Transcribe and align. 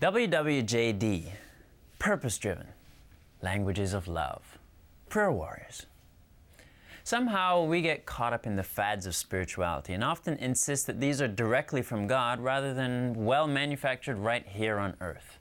WWJD, 0.00 1.24
purpose 1.98 2.38
driven, 2.38 2.68
languages 3.42 3.92
of 3.92 4.06
love, 4.06 4.56
prayer 5.08 5.32
warriors. 5.32 5.86
Somehow 7.02 7.64
we 7.64 7.82
get 7.82 8.06
caught 8.06 8.32
up 8.32 8.46
in 8.46 8.54
the 8.54 8.62
fads 8.62 9.06
of 9.06 9.16
spirituality 9.16 9.94
and 9.94 10.04
often 10.04 10.36
insist 10.36 10.86
that 10.86 11.00
these 11.00 11.20
are 11.20 11.26
directly 11.26 11.82
from 11.82 12.06
God 12.06 12.38
rather 12.38 12.72
than 12.72 13.24
well 13.24 13.48
manufactured 13.48 14.18
right 14.18 14.46
here 14.46 14.78
on 14.78 14.94
earth. 15.00 15.40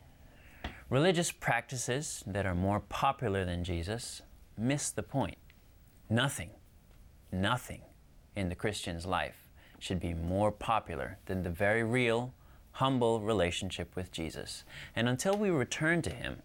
Religious 0.89 1.32
practices 1.32 2.24
that 2.26 2.48
are 2.48 2.55
more 2.55 2.80
popular 2.80 3.46
than 3.46 3.64
Jesus 3.64 4.24
miss 4.58 4.89
the 4.89 5.04
point. 5.04 5.38
Nothing, 6.10 6.50
nothing 7.32 7.82
in 8.36 8.50
the 8.50 8.55
Christian's 8.55 9.05
life 9.05 9.50
should 9.78 10.00
be 10.00 10.16
more 10.16 10.52
popular 10.52 11.20
than 11.28 11.44
the 11.44 11.52
very 11.52 11.84
real, 11.84 12.34
humble 12.78 13.20
relationship 13.20 13.96
with 13.96 14.12
Jesus. 14.12 14.64
And 14.96 15.10
until 15.10 15.36
we 15.36 15.50
return 15.50 16.04
to 16.04 16.11
Him, 16.11 16.43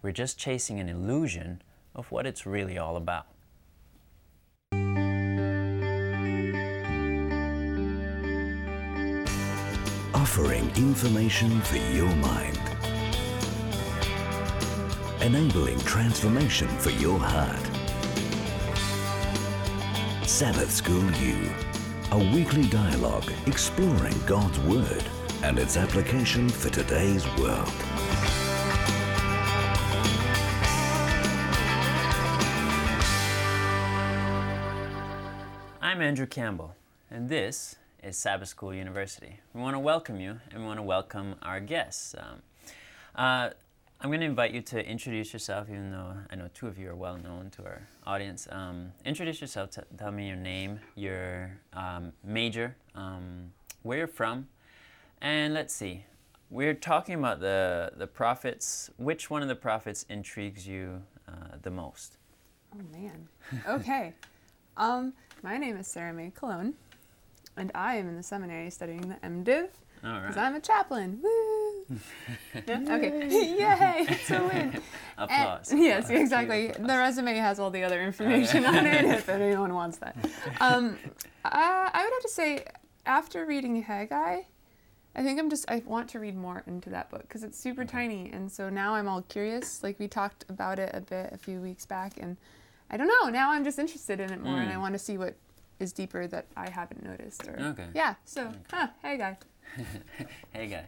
we're 0.00 0.12
just 0.12 0.38
chasing 0.38 0.78
an 0.78 0.88
illusion 0.88 1.60
of 1.92 2.12
what 2.12 2.24
it's 2.24 2.46
really 2.46 2.78
all 2.78 2.96
about. 2.96 3.26
Offering 10.14 10.70
information 10.76 11.60
for 11.62 11.78
your 11.96 12.14
mind. 12.16 12.60
Enabling 15.20 15.80
transformation 15.80 16.68
for 16.78 16.90
your 16.90 17.18
heart. 17.18 17.58
Sabbath 20.28 20.70
School 20.70 21.10
U, 21.10 21.50
a 22.12 22.18
weekly 22.32 22.68
dialogue 22.68 23.32
exploring 23.46 24.14
God's 24.28 24.60
Word 24.60 25.04
and 25.42 25.58
its 25.58 25.76
application 25.76 26.48
for 26.48 26.68
today's 26.68 27.24
world. 27.38 27.72
I'm 35.80 36.02
Andrew 36.02 36.26
Campbell, 36.26 36.74
and 37.10 37.28
this 37.28 37.76
is 38.02 38.18
Sabbath 38.18 38.48
School 38.48 38.74
University. 38.74 39.40
We 39.54 39.60
want 39.62 39.74
to 39.74 39.80
welcome 39.80 40.20
you, 40.20 40.40
and 40.50 40.60
we 40.60 40.66
want 40.66 40.78
to 40.78 40.82
welcome 40.82 41.36
our 41.42 41.58
guests. 41.58 42.14
Um, 42.18 42.42
uh, 43.14 43.50
I'm 44.02 44.10
going 44.10 44.20
to 44.20 44.26
invite 44.26 44.52
you 44.52 44.60
to 44.62 44.86
introduce 44.86 45.32
yourself, 45.32 45.68
even 45.68 45.90
though 45.90 46.14
I 46.30 46.36
know 46.36 46.48
two 46.52 46.66
of 46.66 46.78
you 46.78 46.90
are 46.90 46.94
well 46.94 47.16
known 47.16 47.50
to 47.56 47.64
our 47.64 47.88
audience. 48.06 48.46
Um, 48.50 48.92
introduce 49.04 49.40
yourself, 49.40 49.70
t- 49.70 49.82
tell 49.98 50.10
me 50.12 50.26
your 50.28 50.36
name, 50.36 50.80
your 50.94 51.58
um, 51.72 52.12
major, 52.22 52.76
um, 52.94 53.52
where 53.82 53.98
you're 53.98 54.06
from, 54.06 54.48
and 55.20 55.54
let's 55.54 55.74
see. 55.74 56.04
We're 56.50 56.74
talking 56.74 57.14
about 57.14 57.40
the, 57.40 57.92
the 57.96 58.06
prophets. 58.06 58.90
Which 58.96 59.30
one 59.30 59.42
of 59.42 59.48
the 59.48 59.54
prophets 59.54 60.04
intrigues 60.08 60.66
you 60.66 61.02
uh, 61.28 61.56
the 61.62 61.70
most? 61.70 62.16
Oh 62.74 62.82
man. 62.92 63.28
Okay. 63.68 64.14
um, 64.76 65.12
my 65.42 65.56
name 65.56 65.76
is 65.76 65.86
Sarah 65.86 66.12
Mae 66.12 66.32
Cologne, 66.34 66.74
and 67.56 67.70
I 67.74 67.96
am 67.96 68.08
in 68.08 68.16
the 68.16 68.22
seminary 68.22 68.70
studying 68.70 69.08
the 69.08 69.14
MDiv 69.26 69.68
because 70.00 70.36
right. 70.36 70.38
I'm 70.38 70.54
a 70.54 70.60
chaplain. 70.60 71.20
Woo! 71.22 71.60
Okay. 72.54 73.28
Yay! 73.58 74.06
It's 74.08 74.30
a 74.30 74.38
win. 74.40 74.50
And- 74.52 74.82
Applause. 75.18 75.72
yes, 75.74 76.04
Applause. 76.04 76.20
exactly. 76.20 76.72
Cue 76.74 76.86
The 76.86 76.96
resume 76.96 77.34
has 77.36 77.58
all 77.58 77.70
the 77.70 77.82
other 77.82 78.00
information 78.00 78.64
on 78.64 78.86
it 78.86 79.04
if 79.06 79.28
anyone 79.28 79.74
wants 79.74 79.98
that. 79.98 80.16
Um, 80.60 80.96
I, 81.44 81.90
I 81.92 82.04
would 82.04 82.12
have 82.12 82.22
to 82.22 82.28
say, 82.28 82.64
after 83.06 83.44
reading 83.44 83.82
Haggai, 83.82 84.42
I 85.14 85.22
think 85.22 85.38
I'm 85.40 85.50
just 85.50 85.68
I 85.70 85.82
want 85.84 86.08
to 86.10 86.20
read 86.20 86.36
more 86.36 86.62
into 86.66 86.88
that 86.90 87.10
book 87.10 87.22
because 87.22 87.42
it's 87.42 87.58
super 87.58 87.84
tiny, 87.84 88.30
and 88.32 88.50
so 88.50 88.70
now 88.70 88.94
I'm 88.94 89.08
all 89.08 89.22
curious. 89.22 89.82
Like 89.82 89.98
we 89.98 90.06
talked 90.08 90.44
about 90.48 90.78
it 90.78 90.90
a 90.94 91.00
bit 91.00 91.30
a 91.32 91.36
few 91.38 91.60
weeks 91.60 91.84
back, 91.86 92.12
and 92.20 92.36
I 92.90 92.96
don't 92.96 93.08
know. 93.08 93.28
Now 93.30 93.50
I'm 93.52 93.64
just 93.64 93.78
interested 93.78 94.20
in 94.20 94.30
it 94.32 94.40
more, 94.42 94.56
and 94.58 94.70
I 94.70 94.74
Mm. 94.74 94.80
want 94.80 94.94
to 94.94 94.98
see 94.98 95.18
what 95.18 95.34
is 95.80 95.92
deeper 95.92 96.26
that 96.28 96.46
I 96.56 96.70
haven't 96.70 97.02
noticed. 97.02 97.46
Or 97.48 97.58
Okay. 97.60 97.86
yeah. 97.94 98.14
So, 98.24 98.52
huh, 98.70 98.88
hey 99.02 99.16
guy. 99.18 99.36
Hey, 100.52 100.66
guy. 100.66 100.86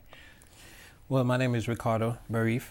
Well, 1.09 1.25
my 1.25 1.37
name 1.37 1.55
is 1.55 1.69
Ricardo 1.69 2.19
Barif. 2.31 2.65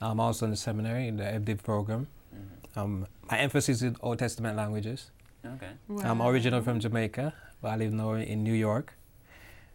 I'm 0.00 0.20
also 0.20 0.44
in 0.44 0.50
the 0.50 0.56
seminary 0.56 1.08
in 1.08 1.16
the 1.16 1.24
MDiv 1.24 1.62
program. 1.62 2.06
Mm-hmm. 2.34 2.78
Um, 2.78 3.06
my 3.30 3.38
emphasis 3.38 3.80
is 3.82 3.94
Old 4.02 4.18
Testament 4.18 4.56
languages. 4.56 5.10
Okay. 5.44 5.70
I'm 6.04 6.20
original 6.20 6.62
from 6.62 6.80
Jamaica, 6.80 7.32
but 7.62 7.68
I 7.68 7.76
live 7.76 7.92
now 7.92 8.12
in 8.12 8.42
New 8.42 8.52
York. 8.54 8.94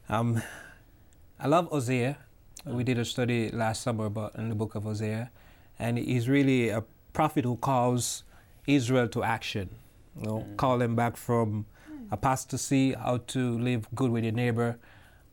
Um, 0.09 0.41
I 1.43 1.47
love 1.47 1.69
Hosea. 1.69 2.17
We 2.65 2.83
did 2.83 2.99
a 2.99 3.05
study 3.05 3.49
last 3.49 3.81
summer 3.81 4.05
about 4.05 4.35
in 4.35 4.49
the 4.49 4.55
book 4.55 4.75
of 4.75 4.83
Hosea, 4.83 5.31
and 5.79 5.97
he's 5.97 6.29
really 6.29 6.69
a 6.69 6.83
prophet 7.13 7.43
who 7.45 7.57
calls 7.57 8.23
Israel 8.67 9.07
to 9.09 9.23
action. 9.23 9.69
You 10.15 10.25
know, 10.27 10.39
Mm. 10.41 10.57
call 10.57 10.77
them 10.77 10.95
back 10.95 11.17
from 11.17 11.65
apostasy, 12.11 12.93
how 12.93 13.17
to 13.33 13.57
live 13.57 13.87
good 13.95 14.11
with 14.11 14.23
your 14.23 14.33
neighbor, 14.33 14.77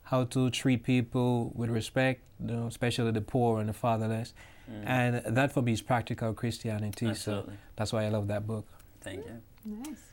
how 0.04 0.24
to 0.24 0.48
treat 0.48 0.82
people 0.84 1.52
with 1.54 1.68
respect, 1.68 2.22
you 2.40 2.46
know, 2.56 2.66
especially 2.66 3.10
the 3.10 3.20
poor 3.20 3.60
and 3.60 3.68
the 3.68 3.74
fatherless. 3.74 4.32
Mm. 4.70 4.84
And 4.86 5.36
that 5.36 5.52
for 5.52 5.60
me 5.60 5.72
is 5.72 5.82
practical 5.82 6.32
Christianity. 6.32 7.12
So 7.14 7.50
that's 7.76 7.92
why 7.92 8.04
I 8.06 8.08
love 8.08 8.28
that 8.28 8.46
book. 8.46 8.66
Thank 9.02 9.26
you. 9.26 9.42
Nice. 9.66 10.04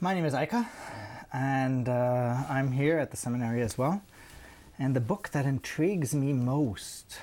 My 0.00 0.14
name 0.14 0.24
is 0.24 0.32
Aika, 0.34 0.66
and 1.32 1.88
uh, 1.88 2.44
I'm 2.48 2.72
here 2.72 2.98
at 2.98 3.10
the 3.10 3.16
seminary 3.18 3.60
as 3.62 3.76
well. 3.76 4.00
And 4.78 4.94
the 4.94 5.00
book 5.00 5.30
that 5.32 5.46
intrigues 5.46 6.14
me 6.14 6.32
most. 6.32 7.18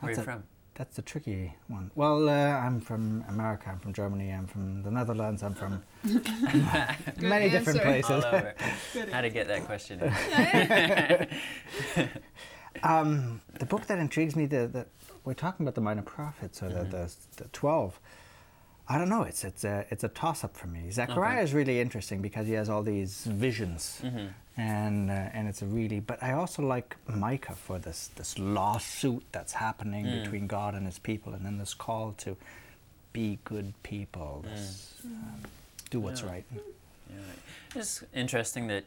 Where 0.00 0.12
are 0.12 0.14
that's 0.14 0.26
you 0.26 0.32
a- 0.32 0.34
from? 0.36 0.44
That's 0.74 0.96
the 0.96 1.02
tricky 1.02 1.52
one. 1.68 1.90
Well, 1.94 2.30
uh, 2.30 2.32
I'm 2.32 2.80
from 2.80 3.24
America. 3.28 3.68
I'm 3.68 3.78
from 3.78 3.92
Germany. 3.92 4.30
I'm 4.30 4.46
from 4.46 4.82
the 4.82 4.90
Netherlands. 4.90 5.42
I'm 5.42 5.52
from 5.54 5.82
many 7.20 7.50
different 7.50 7.82
places. 7.82 8.24
How 9.12 9.20
to 9.20 9.28
get 9.28 9.48
that 9.48 9.66
question 9.66 10.00
in. 10.00 11.28
Um, 12.82 13.42
the 13.60 13.66
book 13.66 13.86
that 13.88 13.98
intrigues 13.98 14.34
me, 14.34 14.46
the, 14.46 14.66
the 14.66 14.86
we're 15.24 15.34
talking 15.34 15.62
about 15.64 15.74
the 15.74 15.82
minor 15.82 16.00
prophets 16.02 16.62
or 16.62 16.70
the, 16.70 16.84
the, 16.84 17.12
the 17.36 17.44
twelve. 17.52 18.00
I 18.88 18.96
don't 18.96 19.10
know. 19.10 19.22
It's 19.24 19.44
it's 19.44 19.62
a 19.64 19.84
it's 19.90 20.04
a 20.04 20.08
toss 20.08 20.42
up 20.42 20.56
for 20.56 20.68
me. 20.68 20.90
Zechariah 20.90 21.34
Okay. 21.34 21.44
is 21.44 21.52
really 21.52 21.80
interesting 21.80 22.22
because 22.22 22.46
he 22.46 22.54
has 22.54 22.70
all 22.70 22.82
these 22.82 23.24
visions, 23.26 24.00
Mhm. 24.02 24.30
And 24.56 25.10
uh, 25.10 25.14
and 25.34 25.48
it's 25.48 25.62
a 25.62 25.66
really. 25.66 26.00
But 26.00 26.22
I 26.22 26.32
also 26.32 26.62
like 26.62 26.96
Micah 27.06 27.54
for 27.54 27.78
this 27.78 28.10
this 28.16 28.38
lawsuit 28.38 29.22
that's 29.32 29.52
happening 29.54 30.06
Mm. 30.06 30.22
between 30.22 30.46
God 30.46 30.74
and 30.74 30.86
His 30.86 30.98
people, 30.98 31.32
and 31.34 31.44
then 31.44 31.58
this 31.58 31.74
call 31.74 32.12
to 32.18 32.36
be 33.12 33.38
good 33.44 33.72
people, 33.82 34.44
this, 34.48 34.94
um, 35.04 35.42
do 35.90 36.00
what's 36.00 36.22
Yeah. 36.22 36.28
right. 36.30 36.44
Yeah, 36.54 36.60
right. 37.16 37.38
It's 37.76 38.02
interesting 38.14 38.68
that 38.68 38.84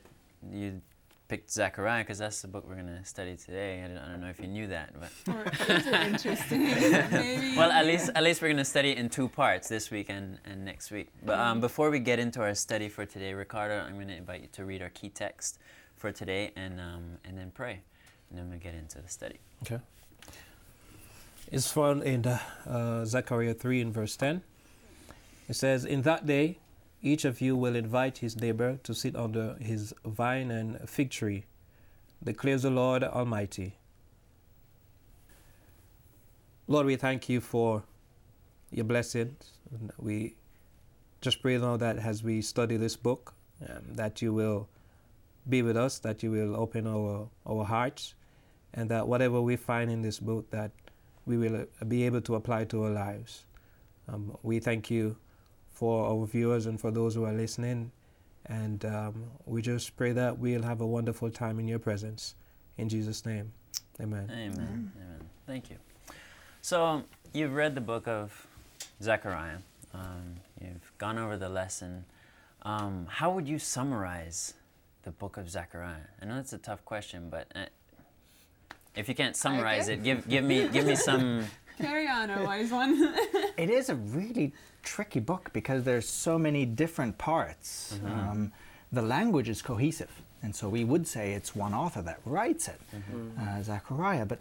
you 0.52 0.82
picked 1.28 1.52
Zechariah 1.52 2.04
because 2.04 2.18
that's 2.18 2.42
the 2.42 2.48
book 2.48 2.68
we're 2.68 2.76
going 2.76 2.88
to 2.88 3.04
study 3.06 3.36
today. 3.36 3.84
I 3.84 3.88
don't, 3.88 3.98
I 3.98 4.12
don't 4.12 4.22
know 4.22 4.30
if 4.30 4.40
you 4.40 4.48
knew 4.48 4.68
that, 4.68 4.94
but 5.00 5.36
interesting. 6.06 6.64
Maybe. 6.64 7.58
well, 7.58 7.72
at 7.72 7.86
least 7.86 8.12
at 8.16 8.24
least 8.24 8.42
we're 8.42 8.50
going 8.50 8.58
to 8.58 8.66
study 8.66 8.92
it 8.92 8.98
in 8.98 9.10
two 9.10 9.28
parts 9.28 9.68
this 9.68 9.90
week 9.92 10.10
and, 10.10 10.40
and 10.46 10.64
next 10.64 10.92
week. 10.92 11.10
But 11.24 11.40
um, 11.40 11.60
before 11.62 11.90
we 11.90 12.00
get 12.00 12.20
into 12.20 12.42
our 12.42 12.56
study 12.56 12.90
for 12.90 13.06
today, 13.06 13.34
Ricardo, 13.34 13.80
I'm 13.80 13.96
going 13.96 14.08
to 14.08 14.16
invite 14.16 14.42
you 14.42 14.48
to 14.54 14.66
read 14.66 14.82
our 14.82 14.90
key 14.90 15.10
text 15.10 15.60
for 15.96 16.12
today 16.12 16.52
and 16.56 16.80
um, 16.80 17.18
and 17.26 17.38
then 17.38 17.52
pray, 17.52 17.82
and 18.30 18.40
then 18.40 18.50
we'll 18.50 18.60
get 18.60 18.76
into 18.76 19.02
the 19.02 19.10
study. 19.10 19.40
Okay. 19.64 19.80
It's 21.52 21.72
found 21.72 22.04
in 22.04 22.24
the, 22.24 22.42
uh, 22.68 23.06
Zechariah 23.06 23.54
3 23.54 23.82
in 23.82 23.92
verse 23.92 24.16
10. 24.18 24.42
It 25.48 25.54
says, 25.54 25.86
In 25.86 26.02
that 26.02 26.26
day, 26.26 26.58
each 27.02 27.26
of 27.26 27.42
you 27.42 27.56
will 27.56 27.76
invite 27.76 28.20
his 28.20 28.40
neighbor 28.40 28.80
to 28.84 28.94
sit 28.94 29.16
under 29.16 29.56
his 29.60 29.94
vine 30.06 30.52
and 30.52 30.90
fig 30.90 31.12
tree, 31.12 31.46
declares 32.24 32.64
the 32.64 32.72
Lord 32.72 33.04
Almighty. 33.04 33.78
Lord, 36.68 36.88
we 36.88 36.96
thank 36.96 37.30
you 37.30 37.42
for 37.42 37.84
your 38.72 38.86
blessings. 38.86 39.52
And 39.72 39.92
We 39.98 40.36
just 41.22 41.42
pray 41.42 41.58
now 41.58 41.78
that 41.78 41.98
as 41.98 42.24
we 42.24 42.42
study 42.42 42.78
this 42.78 42.96
book, 42.96 43.34
um, 43.70 43.94
that 43.94 44.22
you 44.22 44.34
will 44.34 44.68
be 45.48 45.62
with 45.62 45.78
us, 45.78 46.00
that 46.00 46.24
you 46.24 46.32
will 46.32 46.56
open 46.56 46.88
our, 46.88 47.30
our 47.46 47.64
hearts, 47.66 48.16
and 48.74 48.90
that 48.90 49.08
whatever 49.08 49.42
we 49.42 49.56
find 49.56 49.92
in 49.92 50.02
this 50.02 50.20
book 50.20 50.50
that 50.52 50.72
we 51.26 51.38
will 51.38 51.66
be 51.88 52.04
able 52.04 52.22
to 52.22 52.36
apply 52.36 52.66
to 52.66 52.84
our 52.84 52.90
lives. 52.90 53.46
Um, 54.08 54.38
we 54.44 54.60
thank 54.60 54.92
you 54.92 55.18
for 55.76 56.08
our 56.08 56.26
viewers 56.26 56.66
and 56.66 56.80
for 56.80 56.90
those 56.90 57.14
who 57.16 57.26
are 57.26 57.34
listening, 57.34 57.92
and 58.48 58.84
um, 58.86 59.26
we 59.46 59.62
just 59.62 59.96
pray 59.98 60.12
that 60.14 60.40
we'll 60.40 60.64
have 60.64 60.82
a 60.82 60.88
wonderful 60.88 61.30
time 61.30 61.60
in 61.60 61.68
your 61.68 61.80
presence. 61.80 62.34
In 62.78 62.90
Jesus' 62.90 63.26
name, 63.26 63.52
amen. 64.02 64.30
Amen. 64.32 64.92
Amen. 64.98 65.20
Thank 65.46 65.70
you. 65.70 65.78
So 66.62 67.04
you've 67.34 67.54
read 67.54 67.76
the 67.76 67.82
book 67.82 68.08
of 68.08 68.48
Zechariah. 69.04 69.58
Um, 69.94 70.36
you've 70.62 70.92
gone 70.98 71.18
over 71.18 71.38
the 71.38 71.50
lesson. 71.50 72.06
Um, 72.64 73.08
how 73.10 73.32
would 73.32 73.48
you 73.48 73.60
summarize 73.60 74.54
the 75.04 75.12
book 75.12 75.38
of 75.38 75.50
Zechariah? 75.50 76.08
I 76.22 76.26
know 76.26 76.40
it's 76.40 76.54
a 76.54 76.58
tough 76.58 76.84
question, 76.86 77.30
but 77.30 77.52
uh, 77.56 77.66
If 78.96 79.10
you 79.10 79.16
can't 79.16 79.36
summarize 79.36 79.90
Okay. 79.90 79.94
it, 80.00 80.04
give 80.04 80.28
give 80.28 80.44
me 80.46 80.68
give 80.70 80.86
me 80.86 80.96
some. 80.96 81.46
Carry 81.80 82.08
on, 82.08 82.30
a 82.38 82.44
wise 82.44 82.72
one. 82.72 83.14
It 83.58 83.70
is 83.70 83.90
a 83.90 83.96
really 83.96 84.54
tricky 84.84 85.20
book 85.20 85.50
because 85.54 85.84
there's 85.84 86.08
so 86.08 86.38
many 86.38 86.66
different 86.66 87.18
parts. 87.18 87.96
Mm-hmm. 87.96 88.20
Um, 88.30 88.52
the 88.92 89.02
language 89.02 89.50
is 89.50 89.62
cohesive, 89.62 90.12
and 90.44 90.56
so 90.56 90.70
we 90.70 90.84
would 90.84 91.08
say 91.08 91.34
it's 91.34 91.56
one 91.56 91.74
author 91.74 92.02
that 92.04 92.20
writes 92.26 92.68
it, 92.68 92.80
Mm-hmm. 92.96 93.40
uh, 93.60 93.64
Zechariah. 93.64 94.26
But 94.26 94.40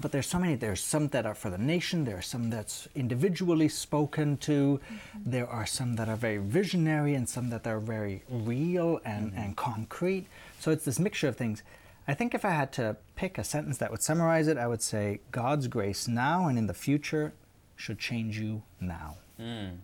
but 0.00 0.12
there's 0.12 0.28
so 0.28 0.38
many. 0.38 0.54
There's 0.54 0.80
some 0.80 1.08
that 1.08 1.26
are 1.26 1.34
for 1.34 1.50
the 1.50 1.58
nation. 1.58 2.04
There 2.04 2.16
are 2.16 2.22
some 2.22 2.50
that's 2.50 2.86
individually 2.94 3.68
spoken 3.68 4.36
to. 4.38 4.78
Mm-hmm. 4.78 5.30
There 5.30 5.48
are 5.48 5.66
some 5.66 5.96
that 5.96 6.08
are 6.08 6.14
very 6.16 6.38
visionary, 6.38 7.14
and 7.14 7.28
some 7.28 7.50
that 7.50 7.66
are 7.66 7.80
very 7.80 8.22
real 8.30 9.00
and, 9.04 9.32
Mm-hmm. 9.32 9.38
and 9.40 9.56
concrete. 9.56 10.26
So 10.60 10.70
it's 10.70 10.84
this 10.84 10.98
mixture 11.00 11.26
of 11.28 11.36
things. 11.36 11.62
I 12.08 12.14
think 12.14 12.34
if 12.34 12.44
I 12.44 12.50
had 12.50 12.72
to 12.72 12.96
pick 13.16 13.36
a 13.38 13.44
sentence 13.44 13.76
that 13.78 13.90
would 13.90 14.02
summarize 14.02 14.48
it, 14.48 14.56
I 14.56 14.66
would 14.66 14.80
say 14.82 15.20
God's 15.30 15.68
grace 15.68 16.08
now 16.08 16.48
and 16.48 16.56
in 16.58 16.66
the 16.66 16.74
future 16.74 17.34
should 17.76 17.98
change 17.98 18.38
you 18.38 18.62
now. 18.80 19.18
Mm. 19.38 19.76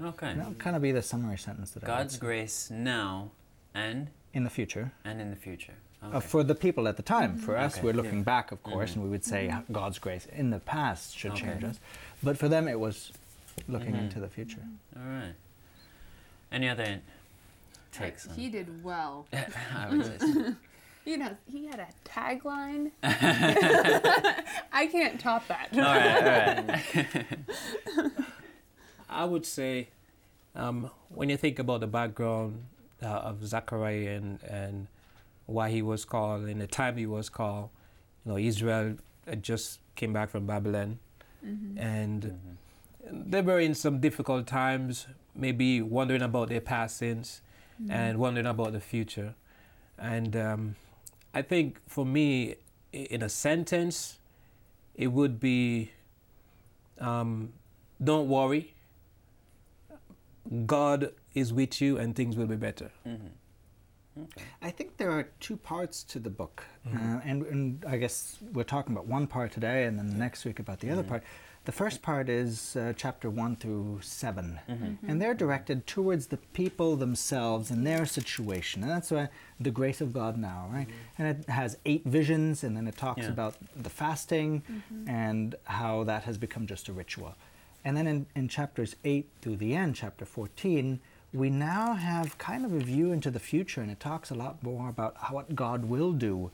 Okay. 0.00 0.32
That 0.34 0.46
would 0.48 0.58
kind 0.60 0.76
of 0.76 0.82
be 0.82 0.92
the 0.92 1.02
summary 1.02 1.36
sentence 1.36 1.72
that 1.72 1.82
I 1.84 1.88
would 1.88 1.96
God's 1.98 2.16
grace 2.18 2.70
now 2.70 3.30
and 3.74 4.08
in 4.32 4.44
the 4.44 4.50
future. 4.50 4.92
and 5.04 5.20
in 5.20 5.30
the 5.30 5.36
future. 5.36 5.74
Uh, 6.02 6.18
for 6.20 6.42
the 6.42 6.54
people 6.54 6.88
at 6.88 6.96
the 6.96 7.02
time. 7.02 7.36
For 7.36 7.58
us, 7.58 7.74
Okay, 7.74 7.82
we're 7.84 7.90
yeah. 7.90 7.96
looking 7.96 8.22
back, 8.22 8.52
of 8.52 8.62
course, 8.62 8.94
and 8.94 9.02
we 9.04 9.10
would 9.10 9.24
say 9.24 9.54
God's 9.70 9.98
grace 9.98 10.26
in 10.32 10.48
the 10.50 10.60
past 10.60 11.14
should 11.18 11.32
Okay. 11.32 11.40
change 11.42 11.64
us. 11.64 11.78
But 12.22 12.38
for 12.38 12.48
them, 12.48 12.68
it 12.68 12.78
was 12.80 13.12
looking 13.68 13.92
Mhm. 13.94 14.04
into 14.04 14.20
the 14.20 14.28
future. 14.28 14.62
All 14.96 15.02
right. 15.02 15.34
Any 16.50 16.68
other 16.70 17.00
takes? 17.92 18.26
on- 18.28 18.34
he 18.34 18.48
did 18.48 18.82
well. 18.82 19.26
I 21.06 21.08
would 21.08 21.08
say 21.08 21.08
so. 21.08 21.10
You 21.10 21.16
know, 21.16 21.36
he 21.46 21.66
had 21.66 21.80
a 21.80 21.88
tagline. 22.04 22.90
I 24.72 24.86
can't 24.86 25.20
top 25.20 25.46
that. 25.48 25.68
All 25.72 25.80
right, 25.80 26.58
all 26.58 26.64
right. 28.06 28.14
I 29.10 29.24
would 29.24 29.46
say, 29.46 29.88
um, 30.54 30.90
when 31.08 31.28
you 31.28 31.36
think 31.36 31.58
about 31.58 31.80
the 31.80 31.86
background 31.86 32.64
uh, 33.02 33.06
of 33.06 33.44
Zechariah 33.46 34.10
and, 34.16 34.42
and 34.44 34.86
why 35.46 35.70
he 35.70 35.82
was 35.82 36.04
called 36.04 36.44
and 36.44 36.60
the 36.60 36.66
time 36.66 36.96
he 36.96 37.06
was 37.06 37.28
called, 37.28 37.70
you 38.24 38.32
know, 38.32 38.38
Israel 38.38 38.96
had 39.26 39.42
just 39.42 39.80
came 39.96 40.12
back 40.12 40.30
from 40.30 40.46
Babylon, 40.46 40.98
and 41.76 42.38
they 43.10 43.40
were 43.40 43.58
in 43.60 43.74
some 43.74 44.00
difficult 44.00 44.46
times, 44.46 45.06
maybe 45.34 45.82
wondering 45.82 46.22
about 46.22 46.48
their 46.50 46.60
past 46.60 46.98
sins 46.98 47.42
and 47.88 48.18
wondering 48.18 48.46
about 48.46 48.72
the 48.72 48.80
future. 48.80 49.34
And 49.98 50.36
um, 50.36 50.76
I 51.34 51.42
think 51.42 51.80
for 51.86 52.04
me, 52.04 52.56
in 52.92 53.22
a 53.22 53.28
sentence, 53.28 54.18
it 54.94 55.08
would 55.08 55.38
be 55.38 55.92
um, 56.98 57.52
don't 58.02 58.28
worry. 58.28 58.74
God 60.66 61.12
is 61.34 61.52
with 61.52 61.80
you 61.80 61.98
and 61.98 62.16
things 62.16 62.36
will 62.36 62.46
be 62.46 62.56
better. 62.56 62.90
Mm-hmm. 63.06 63.26
I 64.60 64.70
think 64.70 64.96
there 64.96 65.10
are 65.10 65.28
two 65.38 65.56
parts 65.56 66.02
to 66.04 66.18
the 66.18 66.30
book, 66.30 66.64
uh, 66.86 67.20
and, 67.24 67.46
and 67.46 67.84
I 67.86 67.96
guess 67.96 68.38
we're 68.52 68.64
talking 68.64 68.92
about 68.92 69.06
one 69.06 69.26
part 69.26 69.52
today, 69.52 69.84
and 69.84 69.98
then 69.98 70.18
next 70.18 70.44
week 70.44 70.58
about 70.58 70.80
the 70.80 70.90
other 70.90 71.04
part. 71.04 71.22
The 71.66 71.72
first 71.72 72.00
part 72.02 72.28
is 72.28 72.74
uh, 72.74 72.94
chapter 72.96 73.28
one 73.28 73.54
through 73.54 74.00
7 74.02 74.58
and 75.06 75.20
they're 75.20 75.34
directed 75.34 75.86
towards 75.86 76.28
the 76.28 76.38
people 76.38 76.96
themselves 76.96 77.70
and 77.70 77.86
their 77.86 78.06
situation, 78.06 78.82
and 78.82 78.90
that's 78.90 79.10
why 79.10 79.28
the 79.60 79.70
grace 79.70 80.00
of 80.00 80.12
God 80.12 80.38
now, 80.38 80.68
right? 80.72 80.88
And 81.18 81.28
it 81.28 81.48
has 81.50 81.76
eight 81.84 82.04
visions, 82.06 82.64
and 82.64 82.76
then 82.76 82.86
it 82.88 82.96
talks 82.96 83.22
Yeah. 83.22 83.28
about 83.36 83.56
the 83.76 83.90
fasting 83.90 84.62
and 85.06 85.54
how 85.64 86.04
that 86.04 86.24
has 86.24 86.38
become 86.38 86.66
just 86.66 86.88
a 86.88 86.92
ritual. 86.92 87.34
And 87.84 87.94
then 87.96 88.06
in, 88.06 88.26
in 88.34 88.48
chapters 88.48 88.96
8 89.04 89.28
through 89.42 89.56
the 89.56 89.74
end, 89.74 89.96
chapter 89.96 90.24
14, 90.24 90.98
we 91.32 91.48
now 91.50 91.94
have 91.94 92.36
kind 92.38 92.64
of 92.64 92.72
a 92.72 92.78
view 92.80 93.12
into 93.12 93.30
the 93.30 93.38
future, 93.38 93.80
and 93.82 93.90
it 93.90 94.00
talks 94.00 94.30
a 94.30 94.34
lot 94.34 94.62
more 94.62 94.88
about 94.88 95.14
how, 95.18 95.34
what 95.34 95.54
God 95.54 95.84
will 95.84 96.12
do. 96.12 96.50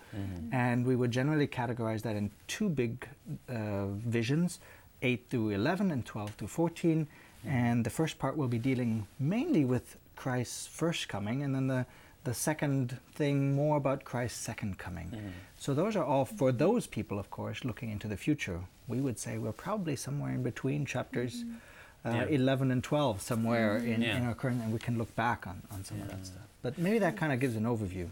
And 0.53 0.85
we 0.85 0.97
would 0.97 1.13
generally 1.13 1.47
categorize 1.47 2.03
that 2.03 2.17
in 2.17 2.31
two 2.49 2.69
big 2.69 3.09
uh, 3.49 3.87
visions 3.87 4.59
8 5.07 5.27
through 5.31 5.51
11 5.51 5.91
and 5.91 6.05
12 6.05 6.31
through 6.35 6.49
14. 6.49 7.07
And 7.47 7.85
the 7.85 7.91
first 7.91 8.19
part 8.19 8.37
will 8.37 8.49
be 8.49 8.59
dealing 8.59 9.07
mainly 9.21 9.65
with 9.65 9.97
Christ's 10.17 10.67
first 10.67 11.09
coming, 11.09 11.45
and 11.45 11.55
then 11.55 11.69
the, 11.69 11.87
the 12.25 12.35
second 12.35 12.99
thing 13.15 13.55
more 13.55 13.77
about 13.77 14.03
Christ's 14.05 14.41
second 14.41 14.79
coming. 14.79 15.09
Mm-hmm. 15.09 15.29
So 15.57 15.73
those 15.73 15.95
are 15.95 16.05
all 16.05 16.25
for 16.25 16.51
those 16.51 16.89
people, 16.89 17.21
of 17.21 17.31
course, 17.31 17.65
looking 17.65 17.91
into 17.91 18.09
the 18.09 18.17
future. 18.17 18.59
We 18.89 19.01
would 19.01 19.19
say 19.19 19.39
we're 19.39 19.53
probably 19.53 19.95
somewhere 19.95 20.33
in 20.33 20.43
between 20.43 20.87
chapters 20.87 21.45
mm-hmm. 21.45 22.09
uh, 22.09 22.25
Yeah. 22.25 22.41
11 22.41 22.73
and 22.73 22.83
12, 22.83 23.21
somewhere 23.21 23.79
mm-hmm. 23.79 23.93
in, 23.93 24.03
Yeah. 24.03 24.17
in 24.17 24.25
our 24.27 24.35
current, 24.35 24.61
and 24.63 24.73
we 24.73 24.81
can 24.81 24.99
look 24.99 25.15
back 25.15 25.47
on, 25.47 25.63
on 25.71 25.85
some 25.85 26.01
of 26.03 26.09
that 26.09 26.27
stuff. 26.27 26.49
But 26.63 26.79
maybe 26.79 26.99
that 26.99 27.17
kind 27.17 27.33
of 27.33 27.39
gives 27.39 27.55
an 27.55 27.65
overview. 27.65 28.09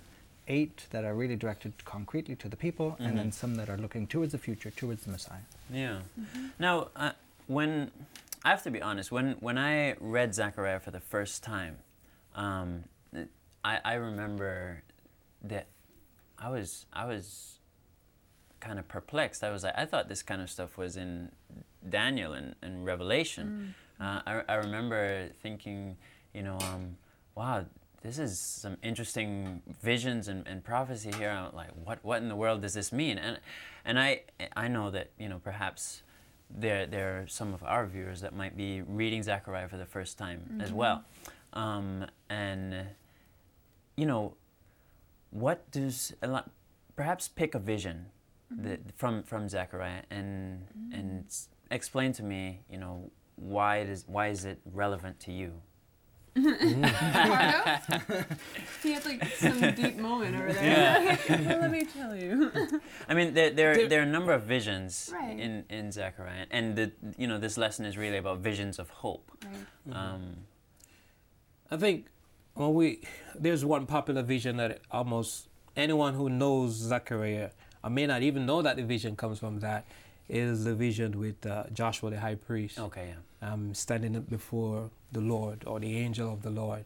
Eight 0.46 0.86
that 0.90 1.04
are 1.04 1.14
really 1.14 1.36
directed 1.36 1.84
concretely 1.84 2.36
to 2.36 2.48
the 2.48 2.56
people, 2.56 2.96
and 2.98 3.16
then 3.18 3.32
some 3.32 3.54
that 3.56 3.68
are 3.70 3.78
looking 3.78 4.06
towards 4.06 4.32
the 4.32 4.38
future, 4.38 4.70
towards 4.70 5.04
the 5.04 5.10
Messiah. 5.10 5.38
Yeah. 5.72 6.00
Now, 6.58 6.88
uh, 6.96 7.12
when 7.46 7.90
I 8.44 8.50
have 8.50 8.62
to 8.64 8.70
be 8.70 8.82
honest, 8.82 9.10
when 9.10 9.36
when 9.40 9.56
I 9.56 9.94
read 10.00 10.34
Zechariah 10.34 10.80
for 10.80 10.90
the 10.90 11.00
first 11.00 11.42
time, 11.42 11.78
um, 12.34 12.84
I, 13.64 13.80
I 13.84 13.94
remember 13.94 14.82
that 15.42 15.66
I 16.38 16.50
was 16.50 16.86
I 16.92 17.06
was 17.06 17.58
kind 18.60 18.78
of 18.78 18.86
perplexed. 18.88 19.42
I 19.42 19.50
was 19.50 19.62
like, 19.62 19.74
I 19.76 19.86
thought 19.86 20.08
this 20.08 20.22
kind 20.22 20.42
of 20.42 20.50
stuff 20.50 20.76
was 20.76 20.96
in 20.96 21.30
Daniel 21.88 22.32
and, 22.32 22.54
and 22.62 22.84
Revelation. 22.84 23.74
Uh, 24.00 24.20
I, 24.26 24.42
I 24.48 24.54
remember 24.54 25.28
thinking, 25.42 25.96
you 26.32 26.42
know, 26.42 26.58
um, 26.60 26.96
wow, 27.34 27.64
this 28.04 28.18
is 28.18 28.38
some 28.38 28.76
interesting 28.82 29.62
visions 29.82 30.28
and, 30.28 30.46
and 30.46 30.62
prophecy 30.62 31.10
here. 31.16 31.30
I'm 31.30 31.54
like, 31.54 31.70
what 31.82 32.04
what 32.04 32.20
in 32.20 32.28
the 32.28 32.36
world 32.36 32.60
does 32.60 32.74
this 32.74 32.92
mean? 32.92 33.16
And 33.16 33.40
and 33.84 33.98
I 33.98 34.22
I 34.54 34.68
know 34.68 34.90
that 34.90 35.10
you 35.18 35.28
know 35.28 35.38
perhaps 35.38 36.02
there 36.50 36.86
there 36.86 37.22
are 37.22 37.26
some 37.26 37.54
of 37.54 37.64
our 37.64 37.86
viewers 37.86 38.20
that 38.20 38.34
might 38.34 38.58
be 38.58 38.82
reading 38.82 39.22
Zechariah 39.22 39.68
for 39.68 39.78
the 39.78 39.86
first 39.86 40.18
time 40.18 40.60
as 40.60 40.68
mm-hmm. 40.68 40.76
well, 40.76 41.04
um, 41.54 42.04
and 42.28 42.88
you 43.96 44.04
know, 44.04 44.34
what 45.30 45.70
does 45.70 46.12
perhaps 46.94 47.28
pick 47.28 47.54
a 47.54 47.58
vision 47.58 48.06
mm-hmm. 48.52 48.68
that, 48.68 48.80
from 48.96 49.22
from 49.22 49.48
Zechariah 49.48 50.02
and 50.10 50.66
mm-hmm. 50.66 51.00
and 51.00 51.36
explain 51.70 52.12
to 52.12 52.22
me, 52.22 52.60
you 52.70 52.76
know, 52.76 53.10
why 53.36 53.78
it 53.78 53.88
is 53.88 54.04
why 54.06 54.28
is 54.28 54.44
it 54.44 54.60
relevant 54.66 55.20
to 55.20 55.32
you? 55.32 55.62
Ricardo? 56.36 58.24
he 58.82 58.92
had 58.92 59.04
like 59.04 59.24
some 59.36 59.60
deep 59.74 59.96
moment 59.96 60.36
over 60.36 60.52
there. 60.52 61.18
Well, 61.28 61.60
let 61.60 61.70
me 61.70 61.84
tell 61.84 62.14
you. 62.16 62.50
I 63.08 63.14
mean, 63.14 63.34
there 63.34 63.50
there, 63.50 63.74
There- 63.76 63.88
there 63.88 64.00
are 64.00 64.04
a 64.04 64.06
number 64.18 64.32
of 64.32 64.42
visions 64.44 65.10
Right. 65.12 65.38
in 65.38 65.64
in 65.68 65.92
Zechariah, 65.92 66.46
and 66.50 66.76
the 66.76 66.92
you 67.16 67.26
know 67.26 67.38
this 67.38 67.56
lesson 67.56 67.84
is 67.84 67.96
really 67.96 68.18
about 68.18 68.38
visions 68.38 68.78
of 68.78 68.90
hope. 68.90 69.30
Right. 69.44 69.96
Um, 69.96 70.22
I 71.70 71.76
think 71.76 72.06
when 72.54 72.74
we 72.74 73.00
there's 73.34 73.64
one 73.64 73.86
popular 73.86 74.22
vision 74.22 74.56
that 74.58 74.80
almost 74.90 75.48
anyone 75.76 76.14
who 76.14 76.28
knows 76.28 76.72
Zechariah, 76.74 77.50
I 77.82 77.88
may 77.88 78.06
not 78.06 78.22
even 78.22 78.46
know 78.46 78.62
that 78.62 78.76
the 78.76 78.84
vision 78.84 79.16
comes 79.16 79.38
from 79.38 79.60
that, 79.60 79.84
is 80.28 80.64
the 80.64 80.74
vision 80.74 81.18
with 81.18 81.44
uh, 81.46 81.64
Joshua 81.72 82.10
the 82.10 82.20
high 82.20 82.36
priest. 82.36 82.78
okay, 82.78 83.08
yeah. 83.08 83.14
Um, 83.44 83.74
standing 83.74 84.16
up 84.16 84.28
before 84.28 84.90
the 85.12 85.20
Lord 85.20 85.64
or 85.66 85.78
the 85.80 85.96
angel 85.96 86.32
of 86.32 86.42
the 86.42 86.50
Lord. 86.50 86.84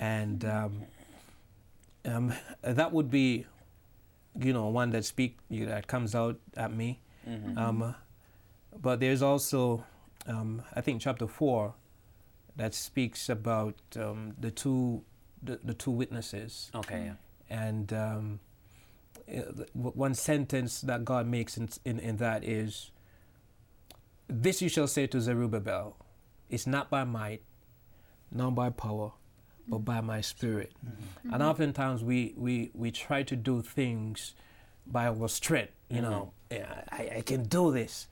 And 0.00 0.44
um, 0.44 0.82
um, 2.04 2.32
that 2.62 2.92
would 2.92 3.10
be, 3.10 3.46
you 4.38 4.52
know, 4.52 4.68
one 4.68 4.90
that 4.90 5.04
speak 5.04 5.38
you 5.48 5.64
know, 5.66 5.70
that 5.72 5.86
comes 5.86 6.14
out 6.14 6.38
at 6.56 6.72
me. 6.72 7.00
Mhm. 7.28 7.56
Um, 7.58 7.94
but 8.80 9.00
there's 9.00 9.22
also, 9.22 9.84
um, 10.26 10.62
I 10.74 10.80
think, 10.80 11.00
chapter 11.00 11.26
four, 11.26 11.74
that 12.56 12.74
speaks 12.74 13.28
about 13.28 13.74
um, 13.96 14.34
the 14.40 14.50
two 14.50 15.02
the, 15.42 15.58
the 15.62 15.74
two 15.74 15.90
witnesses 15.90 16.70
Okay, 16.74 17.04
yeah. 17.04 17.14
and 17.66 17.92
um, 17.92 18.40
w- 19.28 19.92
one 19.94 20.14
sentence 20.14 20.80
that 20.80 21.04
God 21.04 21.26
makes 21.26 21.56
in, 21.58 21.68
in, 21.84 21.98
in 22.00 22.16
that 22.16 22.42
is, 22.44 22.90
"This 24.28 24.62
you 24.62 24.68
shall 24.68 24.86
say 24.86 25.06
to 25.08 25.20
Zerubbabel, 25.20 25.96
it's 26.48 26.66
not 26.66 26.90
by 26.90 27.04
might, 27.04 27.42
nor 28.30 28.50
by 28.50 28.70
power, 28.70 29.12
but 29.68 29.78
by 29.78 30.00
my 30.00 30.20
Spirit." 30.20 30.72
Mm-hmm. 30.78 31.02
Mm-hmm. 31.02 31.34
And 31.34 31.42
oftentimes 31.42 32.04
we, 32.04 32.34
we 32.36 32.70
we 32.74 32.90
try 32.90 33.22
to 33.22 33.36
do 33.36 33.62
things 33.62 34.34
by 34.86 35.06
our 35.06 35.28
strength. 35.28 35.72
You 35.88 36.02
know, 36.02 36.32
mm-hmm. 36.50 36.94
I, 36.94 37.18
I 37.18 37.20
can 37.22 37.44
do 37.44 37.72
this, 37.72 38.08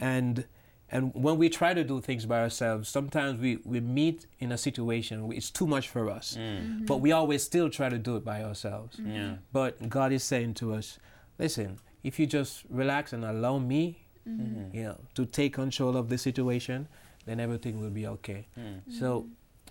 and 0.00 0.44
and 0.92 1.10
when 1.14 1.38
we 1.38 1.48
try 1.48 1.72
to 1.72 1.82
do 1.82 2.02
things 2.02 2.26
by 2.26 2.42
ourselves, 2.42 2.86
sometimes 2.86 3.40
we, 3.40 3.58
we 3.64 3.80
meet 3.80 4.26
in 4.40 4.52
a 4.52 4.58
situation 4.58 5.26
where 5.26 5.34
it's 5.34 5.50
too 5.50 5.66
much 5.66 5.88
for 5.88 6.10
us. 6.10 6.36
Mm. 6.38 6.86
But 6.86 6.98
we 6.98 7.12
always 7.12 7.42
still 7.42 7.70
try 7.70 7.88
to 7.88 7.98
do 7.98 8.16
it 8.16 8.24
by 8.26 8.44
ourselves. 8.44 9.00
Yeah. 9.02 9.36
But 9.54 9.88
God 9.88 10.12
is 10.12 10.22
saying 10.22 10.52
to 10.54 10.74
us, 10.74 10.98
listen, 11.38 11.78
if 12.04 12.20
you 12.20 12.26
just 12.26 12.64
relax 12.68 13.14
and 13.14 13.24
allow 13.24 13.58
me, 13.58 14.01
Mm-hmm. 14.28 14.76
you 14.76 14.82
know, 14.84 14.98
to 15.14 15.26
take 15.26 15.54
control 15.54 15.96
of 15.96 16.08
the 16.08 16.16
situation, 16.16 16.86
then 17.26 17.40
everything 17.40 17.80
will 17.80 17.90
be 17.90 18.06
okay. 18.06 18.46
Mm. 18.58 18.80
So 18.98 19.26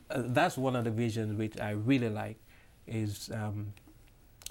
uh, 0.09 0.23
that's 0.25 0.57
one 0.57 0.75
of 0.75 0.83
the 0.83 0.91
visions 0.91 1.33
which 1.37 1.57
I 1.59 1.71
really 1.71 2.09
like, 2.09 2.37
is 2.85 3.29
um, 3.33 3.73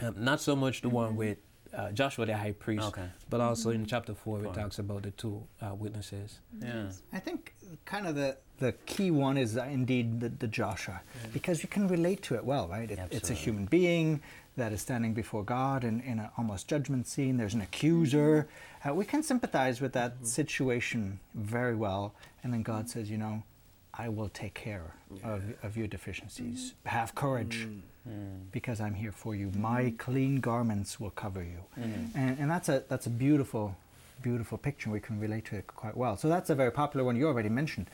um, 0.02 0.14
not 0.16 0.40
so 0.40 0.56
much 0.56 0.80
the 0.80 0.88
one 0.88 1.16
with 1.16 1.38
uh, 1.74 1.92
Joshua 1.92 2.26
the 2.26 2.36
high 2.36 2.52
priest, 2.52 2.86
Okay. 2.88 3.08
but 3.28 3.40
also 3.40 3.70
in 3.70 3.84
chapter 3.86 4.14
four 4.14 4.40
Four. 4.40 4.52
it 4.52 4.54
talks 4.54 4.78
about 4.78 5.02
the 5.02 5.10
two 5.12 5.46
uh, 5.60 5.74
witnesses. 5.74 6.40
Yeah. 6.60 6.90
I 7.12 7.18
think 7.20 7.54
kind 7.84 8.06
of 8.06 8.14
the, 8.14 8.36
the 8.58 8.72
key 8.86 9.10
one 9.10 9.36
is 9.36 9.56
uh, 9.56 9.64
indeed 9.64 10.20
the, 10.20 10.30
the 10.30 10.48
Joshua, 10.48 11.00
because 11.32 11.62
you 11.62 11.68
can 11.68 11.86
relate 11.88 12.22
to 12.22 12.34
it 12.36 12.44
well, 12.44 12.68
right? 12.68 12.90
It, 12.90 12.98
it's 13.10 13.30
a 13.30 13.34
human 13.34 13.66
being 13.66 14.20
that 14.56 14.72
is 14.72 14.80
standing 14.80 15.14
before 15.14 15.44
God 15.44 15.84
in, 15.84 16.00
in 16.00 16.18
an 16.18 16.28
almost 16.36 16.68
judgment 16.68 17.06
scene. 17.06 17.36
There's 17.36 17.54
an 17.54 17.60
accuser. 17.60 18.48
Mm-hmm. 18.82 18.90
Uh, 18.90 18.94
we 18.94 19.04
can 19.04 19.22
sympathize 19.22 19.80
with 19.80 19.92
that 19.92 20.16
mm-hmm. 20.16 20.24
situation 20.24 21.20
very 21.34 21.74
well. 21.74 22.14
And 22.42 22.52
then 22.52 22.62
God 22.62 22.86
mm-hmm. 22.86 22.98
says, 22.98 23.10
you 23.10 23.18
know, 23.18 23.42
I 23.94 24.08
will 24.08 24.28
take 24.28 24.54
care 24.54 24.94
of, 25.24 25.42
of 25.62 25.76
your 25.76 25.86
deficiencies. 25.86 26.74
Have 26.86 27.14
courage 27.14 27.66
mm. 27.68 27.80
Mm. 28.08 28.50
because 28.52 28.80
I'm 28.80 28.94
here 28.94 29.12
for 29.12 29.34
you. 29.34 29.50
My 29.56 29.84
mm. 29.84 29.98
clean 29.98 30.40
garments 30.40 31.00
will 31.00 31.10
cover 31.10 31.42
you. 31.42 31.64
And, 32.14 32.38
and 32.38 32.50
that's, 32.50 32.68
a, 32.68 32.84
that's 32.88 33.06
a 33.06 33.10
beautiful, 33.10 33.76
beautiful 34.22 34.58
picture. 34.58 34.90
We 34.90 35.00
can 35.00 35.20
relate 35.20 35.44
to 35.46 35.56
it 35.56 35.66
quite 35.66 35.96
well. 35.96 36.16
So 36.16 36.28
that's 36.28 36.50
a 36.50 36.54
very 36.54 36.70
popular 36.70 37.04
one 37.04 37.16
you 37.16 37.26
already 37.26 37.48
mentioned. 37.48 37.90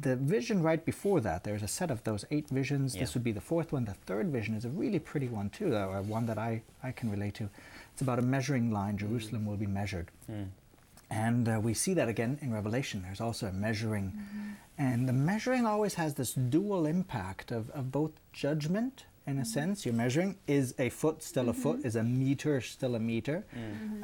The 0.00 0.16
vision 0.16 0.62
right 0.62 0.84
before 0.84 1.20
that, 1.20 1.44
there's 1.44 1.62
a 1.62 1.68
set 1.68 1.90
of 1.90 2.02
those 2.04 2.24
eight 2.30 2.48
visions. 2.48 2.94
This 2.94 3.14
would 3.14 3.24
be 3.24 3.32
the 3.32 3.40
fourth 3.40 3.72
one. 3.72 3.84
The 3.84 3.94
third 3.94 4.28
vision 4.28 4.54
is 4.54 4.64
a 4.64 4.70
really 4.70 4.98
pretty 4.98 5.28
one, 5.28 5.50
too, 5.50 5.74
uh, 5.74 6.02
one 6.02 6.26
that 6.26 6.38
I, 6.38 6.62
I 6.82 6.92
can 6.92 7.10
relate 7.10 7.34
to. 7.34 7.48
It's 7.92 8.02
about 8.02 8.18
a 8.18 8.22
measuring 8.22 8.72
line. 8.72 8.98
Jerusalem 8.98 9.46
will 9.46 9.56
be 9.56 9.66
measured. 9.66 10.10
Mm. 10.30 10.48
And 11.10 11.48
uh, 11.48 11.60
we 11.62 11.74
see 11.74 11.94
that 11.94 12.08
again 12.08 12.38
in 12.42 12.52
Revelation. 12.52 13.02
There's 13.02 13.20
also 13.20 13.46
a 13.46 13.52
measuring. 13.52 14.12
And 14.78 15.08
the 15.08 15.12
measuring 15.12 15.64
always 15.66 15.94
has 15.94 16.14
this 16.14 16.32
dual 16.34 16.86
impact 16.86 17.52
of, 17.52 17.70
of 17.70 17.92
both 17.92 18.12
judgment, 18.32 19.04
in 19.26 19.38
a 19.38 19.44
sense. 19.44 19.86
You're 19.86 19.94
measuring 19.94 20.36
is 20.46 20.74
a 20.78 20.90
foot 20.90 21.22
still 21.22 21.48
a 21.48 21.52
foot? 21.52 21.84
Is 21.84 21.96
a 21.96 22.02
meter 22.02 22.60
still 22.60 22.94
a 22.94 23.00
meter? 23.00 23.44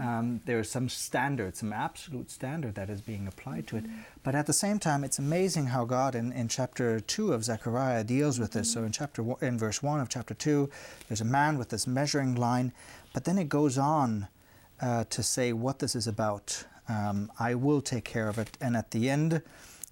Um, 0.00 0.41
there's 0.47 0.71
some 0.71 0.89
standard, 0.89 1.57
some 1.57 1.73
absolute 1.73 2.31
standard 2.31 2.75
that 2.75 2.89
is 2.89 3.00
being 3.00 3.27
applied 3.27 3.67
to 3.69 3.77
it. 3.77 3.85
But 4.23 4.35
at 4.35 4.47
the 4.47 4.53
same 4.53 4.79
time, 4.79 5.05
it's 5.05 5.19
amazing 5.19 5.67
how 5.67 5.85
God 5.85 6.15
in, 6.15 6.33
in 6.33 6.49
chapter 6.49 7.00
2 7.00 7.33
of 7.33 7.45
Zechariah 7.45 8.05
deals 8.05 8.39
with 8.41 8.53
this. 8.53 8.73
So 8.73 8.83
in 8.83 8.93
chapter 8.93 9.23
one, 9.23 9.39
in 9.43 9.59
verse 9.59 9.83
1 9.83 10.00
of 10.00 10.09
chapter 10.09 10.35
2, 10.35 10.71
there's 11.09 11.21
a 11.21 11.27
man 11.27 11.59
with 11.59 11.69
this 11.69 11.87
measuring 11.87 12.35
line. 12.35 12.73
But 13.12 13.25
then 13.25 13.39
it 13.39 13.49
goes 13.49 13.77
on 13.77 14.29
uh, 14.81 15.05
to 15.11 15.23
say 15.23 15.53
what 15.53 15.81
this 15.81 15.95
is 15.95 16.07
about. 16.07 16.65
Um, 16.89 17.31
I 17.39 17.55
will 17.55 17.83
take 17.83 18.05
care 18.05 18.29
of 18.29 18.39
it. 18.39 18.57
And 18.61 18.77
at 18.77 18.91
the 18.91 19.11
end, 19.11 19.43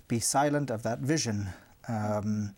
be 0.08 0.20
silent 0.20 0.70
of 0.70 0.82
that 0.84 1.00
vision. 1.00 1.48
Um, 1.86 2.54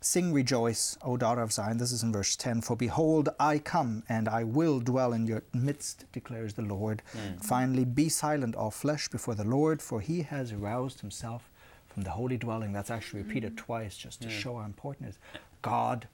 Sing, 0.00 0.32
rejoice, 0.32 0.96
O 1.02 1.16
daughter 1.16 1.42
of 1.42 1.52
Zion. 1.52 1.78
This 1.78 1.90
is 1.90 2.04
in 2.04 2.12
verse 2.12 2.36
10. 2.36 2.60
For 2.60 2.76
behold, 2.76 3.30
I 3.40 3.58
come, 3.58 4.04
and 4.08 4.28
I 4.28 4.44
will 4.44 4.78
dwell 4.78 5.12
in 5.12 5.26
your 5.26 5.42
midst, 5.52 6.04
declares 6.12 6.54
the 6.54 6.62
Lord. 6.62 7.02
Mm. 7.16 7.44
Finally, 7.44 7.84
be 7.84 8.08
silent, 8.08 8.54
all 8.54 8.70
flesh, 8.70 9.08
before 9.08 9.34
the 9.34 9.42
Lord, 9.42 9.82
for 9.82 10.00
he 10.00 10.22
has 10.22 10.52
aroused 10.52 11.00
himself 11.00 11.50
from 11.88 12.04
the 12.04 12.10
holy 12.10 12.36
dwelling. 12.36 12.72
That's 12.72 12.92
actually 12.92 13.22
repeated 13.22 13.54
mm. 13.54 13.56
twice 13.56 13.96
just 13.96 14.22
to 14.22 14.28
mm. 14.28 14.30
show 14.30 14.58
how 14.58 14.64
important 14.66 15.08
it 15.08 15.10
is. 15.10 15.18
God 15.62 16.06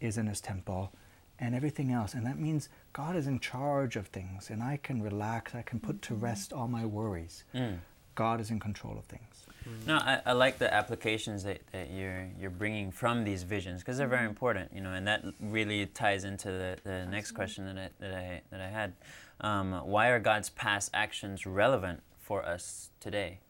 is 0.00 0.16
in 0.16 0.28
his 0.28 0.40
temple 0.40 0.92
and 1.40 1.56
everything 1.56 1.90
else. 1.90 2.14
And 2.14 2.24
that 2.26 2.38
means 2.38 2.68
God 2.92 3.16
is 3.16 3.26
in 3.26 3.40
charge 3.40 3.96
of 3.96 4.06
things, 4.06 4.48
and 4.48 4.62
I 4.62 4.76
can 4.76 5.02
relax, 5.02 5.56
I 5.56 5.62
can 5.62 5.80
put 5.80 6.02
to 6.02 6.14
rest 6.14 6.52
all 6.52 6.68
my 6.68 6.86
worries. 6.86 7.42
Mm. 7.52 7.78
God 8.14 8.40
is 8.40 8.52
in 8.52 8.60
control 8.60 8.96
of 8.96 9.06
things. 9.06 9.44
No, 9.86 9.96
I, 9.96 10.20
I 10.26 10.32
like 10.32 10.58
the 10.58 10.72
applications 10.72 11.44
that, 11.44 11.60
that 11.72 11.90
you're 11.90 12.28
you're 12.38 12.50
bringing 12.50 12.90
from 12.90 13.24
these 13.24 13.42
visions 13.42 13.80
because 13.80 13.96
they're 13.98 14.06
very 14.06 14.26
important, 14.26 14.72
you 14.74 14.80
know, 14.80 14.92
and 14.92 15.06
that 15.06 15.24
really 15.40 15.86
ties 15.86 16.24
into 16.24 16.48
the, 16.48 16.76
the 16.84 17.06
next 17.06 17.32
question 17.32 17.66
that 17.66 17.78
I, 17.78 17.90
that 18.00 18.14
I 18.14 18.42
that 18.50 18.60
I 18.60 18.68
had. 18.68 18.92
Um, 19.40 19.72
why 19.72 20.08
are 20.08 20.20
God's 20.20 20.50
past 20.50 20.90
actions 20.94 21.46
relevant 21.46 22.02
for 22.18 22.44
us 22.44 22.90
today? 23.00 23.40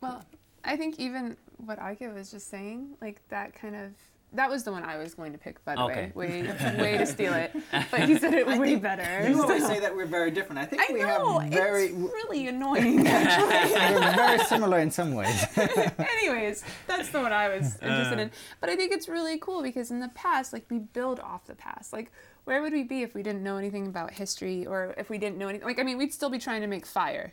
Well, 0.00 0.24
I 0.64 0.76
think 0.76 0.98
even 0.98 1.36
what 1.56 1.80
Ike 1.80 2.12
was 2.14 2.30
just 2.30 2.48
saying, 2.48 2.96
like 3.00 3.20
that 3.28 3.54
kind 3.54 3.74
of 3.74 3.92
that 4.32 4.50
was 4.50 4.62
the 4.62 4.72
one 4.72 4.84
I 4.84 4.98
was 4.98 5.14
going 5.14 5.32
to 5.32 5.38
pick, 5.38 5.64
by 5.64 5.74
the 5.74 5.82
Okay. 5.84 6.12
way. 6.14 6.42
Way 6.42 6.76
way 6.78 6.98
to 6.98 7.06
steal 7.06 7.32
it. 7.32 7.54
But 7.90 8.08
he 8.08 8.18
said 8.18 8.34
it 8.34 8.46
way 8.46 8.76
better. 8.76 9.28
You 9.28 9.40
always 9.42 9.66
say 9.66 9.80
that 9.80 9.94
we're 9.94 10.06
very 10.06 10.30
different. 10.30 10.58
I 10.60 10.66
think 10.66 10.82
I 10.82 10.92
we 10.92 11.00
know, 11.00 11.38
have 11.38 11.50
very 11.50 11.86
it's 11.86 11.94
really 11.94 12.48
annoying 12.48 12.96
we're 13.04 14.14
very 14.16 14.38
similar 14.40 14.80
in 14.80 14.90
some 14.90 15.14
ways. 15.14 15.46
Anyways, 15.98 16.62
that's 16.86 17.08
the 17.10 17.20
one 17.20 17.32
I 17.32 17.48
was 17.48 17.76
uh. 17.76 17.86
interested 17.86 18.18
in. 18.18 18.30
But 18.60 18.70
I 18.70 18.76
think 18.76 18.92
it's 18.92 19.08
really 19.08 19.38
cool 19.38 19.62
because 19.62 19.90
in 19.90 20.00
the 20.00 20.10
past, 20.10 20.52
like 20.52 20.66
we 20.70 20.78
build 20.78 21.20
off 21.20 21.46
the 21.46 21.54
past. 21.54 21.92
Like 21.92 22.12
where 22.44 22.62
would 22.62 22.72
we 22.72 22.82
be 22.82 23.02
if 23.02 23.14
we 23.14 23.22
didn't 23.22 23.42
know 23.42 23.56
anything 23.56 23.86
about 23.86 24.10
history 24.10 24.66
or 24.66 24.94
if 24.98 25.08
we 25.10 25.18
didn't 25.18 25.38
know 25.38 25.48
anything? 25.48 25.66
Like 25.66 25.78
I 25.78 25.82
mean, 25.82 25.96
we'd 25.98 26.12
still 26.12 26.30
be 26.30 26.38
trying 26.38 26.60
to 26.60 26.66
make 26.66 26.84
fire. 26.84 27.32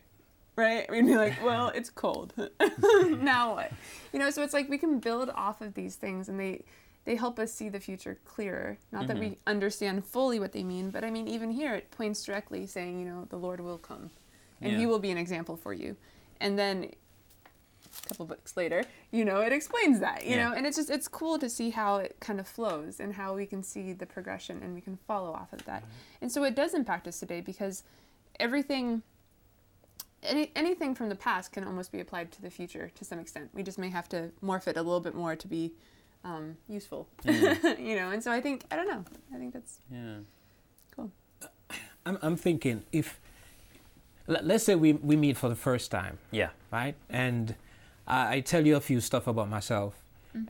Right? 0.57 0.89
We'd 0.89 1.05
be 1.05 1.17
like, 1.17 1.43
well, 1.43 1.67
it's 1.75 1.89
cold. 1.89 2.33
now 3.21 3.55
what? 3.55 3.73
You 4.13 4.19
know, 4.19 4.29
so 4.29 4.41
it's 4.41 4.53
like 4.53 4.69
we 4.69 4.77
can 4.77 4.99
build 4.99 5.29
off 5.35 5.59
of 5.59 5.73
these 5.73 5.95
things 5.95 6.29
and 6.29 6.39
they 6.39 6.63
they 7.05 7.15
help 7.15 7.39
us 7.39 7.53
see 7.53 7.69
the 7.69 7.79
future 7.79 8.17
clearer. 8.25 8.77
Not 8.91 9.07
that 9.07 9.17
we 9.17 9.25
mm-hmm. 9.27 9.47
understand 9.47 10.05
fully 10.05 10.39
what 10.39 10.51
they 10.51 10.63
mean, 10.63 10.89
but 10.89 11.03
I 11.03 11.11
mean 11.11 11.27
even 11.27 11.51
here 11.51 11.75
it 11.75 11.91
points 11.91 12.23
directly 12.23 12.65
saying, 12.65 12.99
you 12.99 13.05
know, 13.05 13.27
the 13.29 13.37
Lord 13.37 13.61
will 13.61 13.77
come 13.77 14.09
and 14.61 14.77
he 14.77 14.85
will 14.85 14.99
be 14.99 15.11
an 15.11 15.17
example 15.17 15.55
for 15.55 15.73
you. 15.73 15.95
And 16.41 16.57
then 16.57 16.91
a 17.45 18.07
couple 18.09 18.25
books 18.25 18.57
later, 18.57 18.83
you 19.11 19.23
know, 19.23 19.41
it 19.41 19.53
explains 19.53 19.99
that, 19.99 20.25
you 20.25 20.35
Yeah. 20.35 20.49
know, 20.49 20.55
and 20.55 20.65
it's 20.65 20.77
just 20.77 20.89
it's 20.89 21.07
cool 21.07 21.37
to 21.37 21.47
see 21.47 21.69
how 21.69 21.97
it 21.97 22.17
kind 22.19 22.39
of 22.39 22.47
flows 22.47 22.99
and 22.99 23.13
how 23.13 23.35
we 23.35 23.45
can 23.45 23.61
see 23.61 23.93
the 23.93 24.07
progression 24.07 24.61
and 24.63 24.73
we 24.73 24.81
can 24.81 24.97
follow 25.07 25.31
off 25.31 25.53
of 25.53 25.63
that. 25.65 25.83
Mm-hmm. 25.83 26.23
And 26.23 26.31
so 26.31 26.43
it 26.43 26.55
does 26.55 26.73
impact 26.73 27.07
us 27.07 27.19
today 27.19 27.39
because 27.39 27.83
everything 28.39 29.03
any, 30.23 30.51
anything 30.55 30.95
from 30.95 31.09
the 31.09 31.15
past 31.15 31.51
can 31.51 31.63
almost 31.63 31.91
be 31.91 31.99
applied 31.99 32.31
to 32.31 32.41
the 32.41 32.49
future 32.49 32.91
to 32.95 33.05
some 33.05 33.19
extent. 33.19 33.51
We 33.53 33.61
just 33.61 33.77
may 33.77 33.89
have 33.89 34.09
to 34.09 34.31
morph 34.43 34.67
it 34.67 34.75
a 34.75 34.81
little 34.81 34.99
bit 34.99 35.13
more 35.13 35.35
to 35.35 35.47
be 35.47 35.73
um, 36.25 36.57
useful, 36.67 37.07
you 37.25 37.95
know. 37.95 38.09
And 38.11 38.21
so 38.23 38.31
I 38.31 38.41
think 38.41 38.65
I 38.71 38.75
don't 38.75 38.87
know. 38.87 39.05
I 39.33 39.37
think 39.37 39.53
that's 39.53 39.79
Yeah. 39.91 40.17
cool. 40.95 41.11
I'm, 42.05 42.17
I'm 42.21 42.35
thinking 42.35 42.83
if, 42.91 43.19
let- 44.27 44.45
let's 44.45 44.63
say 44.63 44.75
we, 44.75 44.93
we 44.93 45.15
meet 45.15 45.37
for 45.37 45.49
the 45.49 45.55
first 45.55 45.91
time, 45.91 46.17
Yeah. 46.31 46.49
right? 46.71 46.95
And 47.09 47.55
I, 48.07 48.35
I 48.35 48.39
tell 48.41 48.65
you 48.65 48.75
a 48.75 48.81
few 48.81 48.99
stuff 49.01 49.27
about 49.27 49.49
myself, 49.49 49.93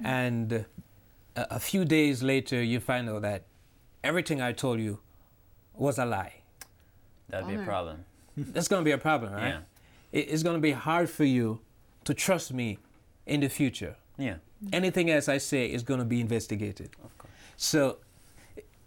and 0.04 0.52
a, 0.54 0.66
a 1.36 1.60
few 1.60 1.86
days 1.86 2.24
later 2.24 2.64
you 2.64 2.80
find 2.80 3.08
out 3.10 3.22
that 3.22 3.44
everything 4.04 4.42
I 4.42 4.52
told 4.54 4.80
you 4.80 5.00
was 5.76 6.00
a 6.00 6.06
lie. 6.06 6.36
That'd 7.30 7.48
be 7.48 7.56
a 7.56 7.64
problem. 7.64 8.06
That's 8.38 8.68
going 8.68 8.82
to 8.82 8.86
be 8.86 8.92
a 8.92 8.98
problem, 8.98 9.34
right? 9.34 9.48
Yeah. 9.50 9.60
It, 10.12 10.30
it's 10.32 10.44
going 10.44 10.56
to 10.56 10.62
be 10.62 10.72
hard 10.72 11.10
for 11.10 11.24
you 11.26 11.60
to 12.06 12.14
trust 12.14 12.52
me 12.54 12.80
in 13.26 13.42
the 13.42 13.50
future. 13.50 13.96
Yeah. 14.18 14.36
Anything 14.74 15.12
else 15.12 15.30
I 15.30 15.38
say 15.38 15.68
is 15.68 15.84
going 15.84 16.00
to 16.00 16.06
be 16.06 16.22
investigated. 16.22 16.90
Of 17.04 17.18
course. 17.18 17.34
So 17.58 17.98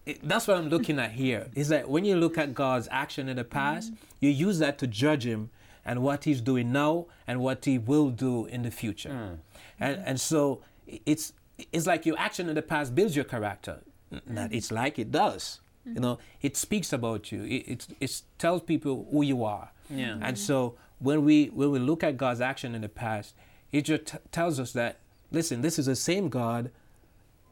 it, 0.07 0.27
that's 0.27 0.49
what 0.49 0.57
I'm 0.57 0.69
looking 0.69 0.99
at 0.99 1.13
here. 1.13 1.49
Is 1.55 1.69
that 1.69 1.89
when 1.89 2.05
you 2.05 2.17
look 2.17 2.39
at 2.39 2.55
God's 2.55 2.89
action 2.91 3.29
in 3.29 3.37
the 3.37 3.45
past, 3.45 3.93
you 4.21 4.31
use 4.31 4.59
that 4.59 4.79
to 4.79 4.87
judge 4.87 5.25
Him 5.25 5.51
and 5.85 6.03
what 6.03 6.25
He's 6.25 6.41
doing 6.41 6.73
now 6.73 7.07
and 7.27 7.41
what 7.41 7.65
He 7.65 7.79
will 7.79 8.11
do 8.11 8.47
in 8.47 8.63
the 8.63 8.71
future. 8.71 9.11
Mm. 9.11 9.39
And 9.79 10.03
and 10.05 10.21
so 10.21 10.63
it's 10.87 11.33
it's 11.73 11.87
like 11.87 12.07
your 12.07 12.19
action 12.19 12.49
in 12.49 12.55
the 12.55 12.63
past 12.63 12.95
builds 12.95 13.15
your 13.15 13.25
character. 13.25 13.81
N- 14.11 14.23
Not 14.27 14.51
mm. 14.51 14.55
it's 14.55 14.73
like 14.73 14.99
it 14.99 15.11
does. 15.11 15.61
You 15.85 15.93
mm-hmm. 15.93 16.03
know, 16.03 16.19
it 16.43 16.57
speaks 16.57 16.93
about 16.93 17.31
you. 17.31 17.45
It 17.45 17.69
it, 17.69 17.87
it 18.01 18.23
tells 18.39 18.63
people 18.63 19.09
who 19.11 19.23
you 19.23 19.45
are. 19.45 19.71
Yeah. 19.91 20.13
And 20.13 20.23
mm-hmm. 20.23 20.35
so 20.37 20.75
when 20.99 21.25
we 21.25 21.47
when 21.47 21.71
we 21.71 21.79
look 21.79 22.03
at 22.03 22.17
God's 22.17 22.41
action 22.41 22.75
in 22.75 22.81
the 22.81 22.89
past, 22.89 23.35
it 23.73 23.83
just 23.83 24.07
t- 24.07 24.19
tells 24.33 24.59
us 24.59 24.73
that 24.73 24.99
listen, 25.31 25.63
this 25.63 25.79
is 25.79 25.87
the 25.87 25.97
same 25.97 26.29
God 26.29 26.71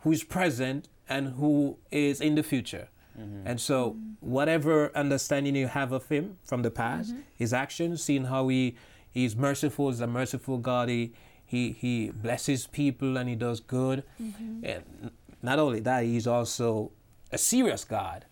who 0.00 0.12
is 0.12 0.24
present 0.24 0.88
and 1.08 1.34
who 1.34 1.76
is 1.90 2.20
in 2.20 2.34
the 2.34 2.42
future. 2.42 2.88
Mm-hmm. 3.18 3.46
And 3.46 3.60
so, 3.60 3.96
whatever 4.20 4.94
understanding 4.94 5.56
you 5.56 5.68
have 5.68 5.90
of 5.92 6.08
Him 6.08 6.38
from 6.44 6.62
the 6.62 6.70
past, 6.70 7.12
mm-hmm. 7.12 7.22
His 7.34 7.52
actions, 7.52 8.02
seeing 8.02 8.24
how 8.26 8.48
He 8.48 8.76
He's 9.10 9.34
merciful, 9.34 9.88
is 9.88 10.00
a 10.00 10.06
merciful 10.06 10.58
God. 10.58 10.88
He 10.90 11.12
He 11.46 11.72
He 11.72 12.10
blesses 12.10 12.66
people 12.66 13.16
and 13.16 13.28
He 13.28 13.34
does 13.34 13.60
good. 13.60 14.02
Mm-hmm. 14.20 14.64
And 14.64 15.10
not 15.42 15.58
only 15.58 15.80
that, 15.80 16.04
He's 16.04 16.26
also 16.26 16.90
a 17.32 17.38
serious 17.38 17.84
God. 17.84 18.26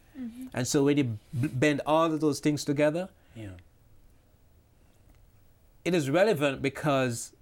And 0.52 0.66
so, 0.68 0.84
when 0.84 0.96
you 0.98 1.04
b- 1.40 1.48
bend 1.48 1.80
all 1.86 2.12
of 2.12 2.20
those 2.20 2.38
things 2.38 2.64
together, 2.64 3.08
Yeah. 3.34 3.48
it 5.84 5.94
is 5.94 6.08
relevant 6.10 6.62
because 6.62 7.33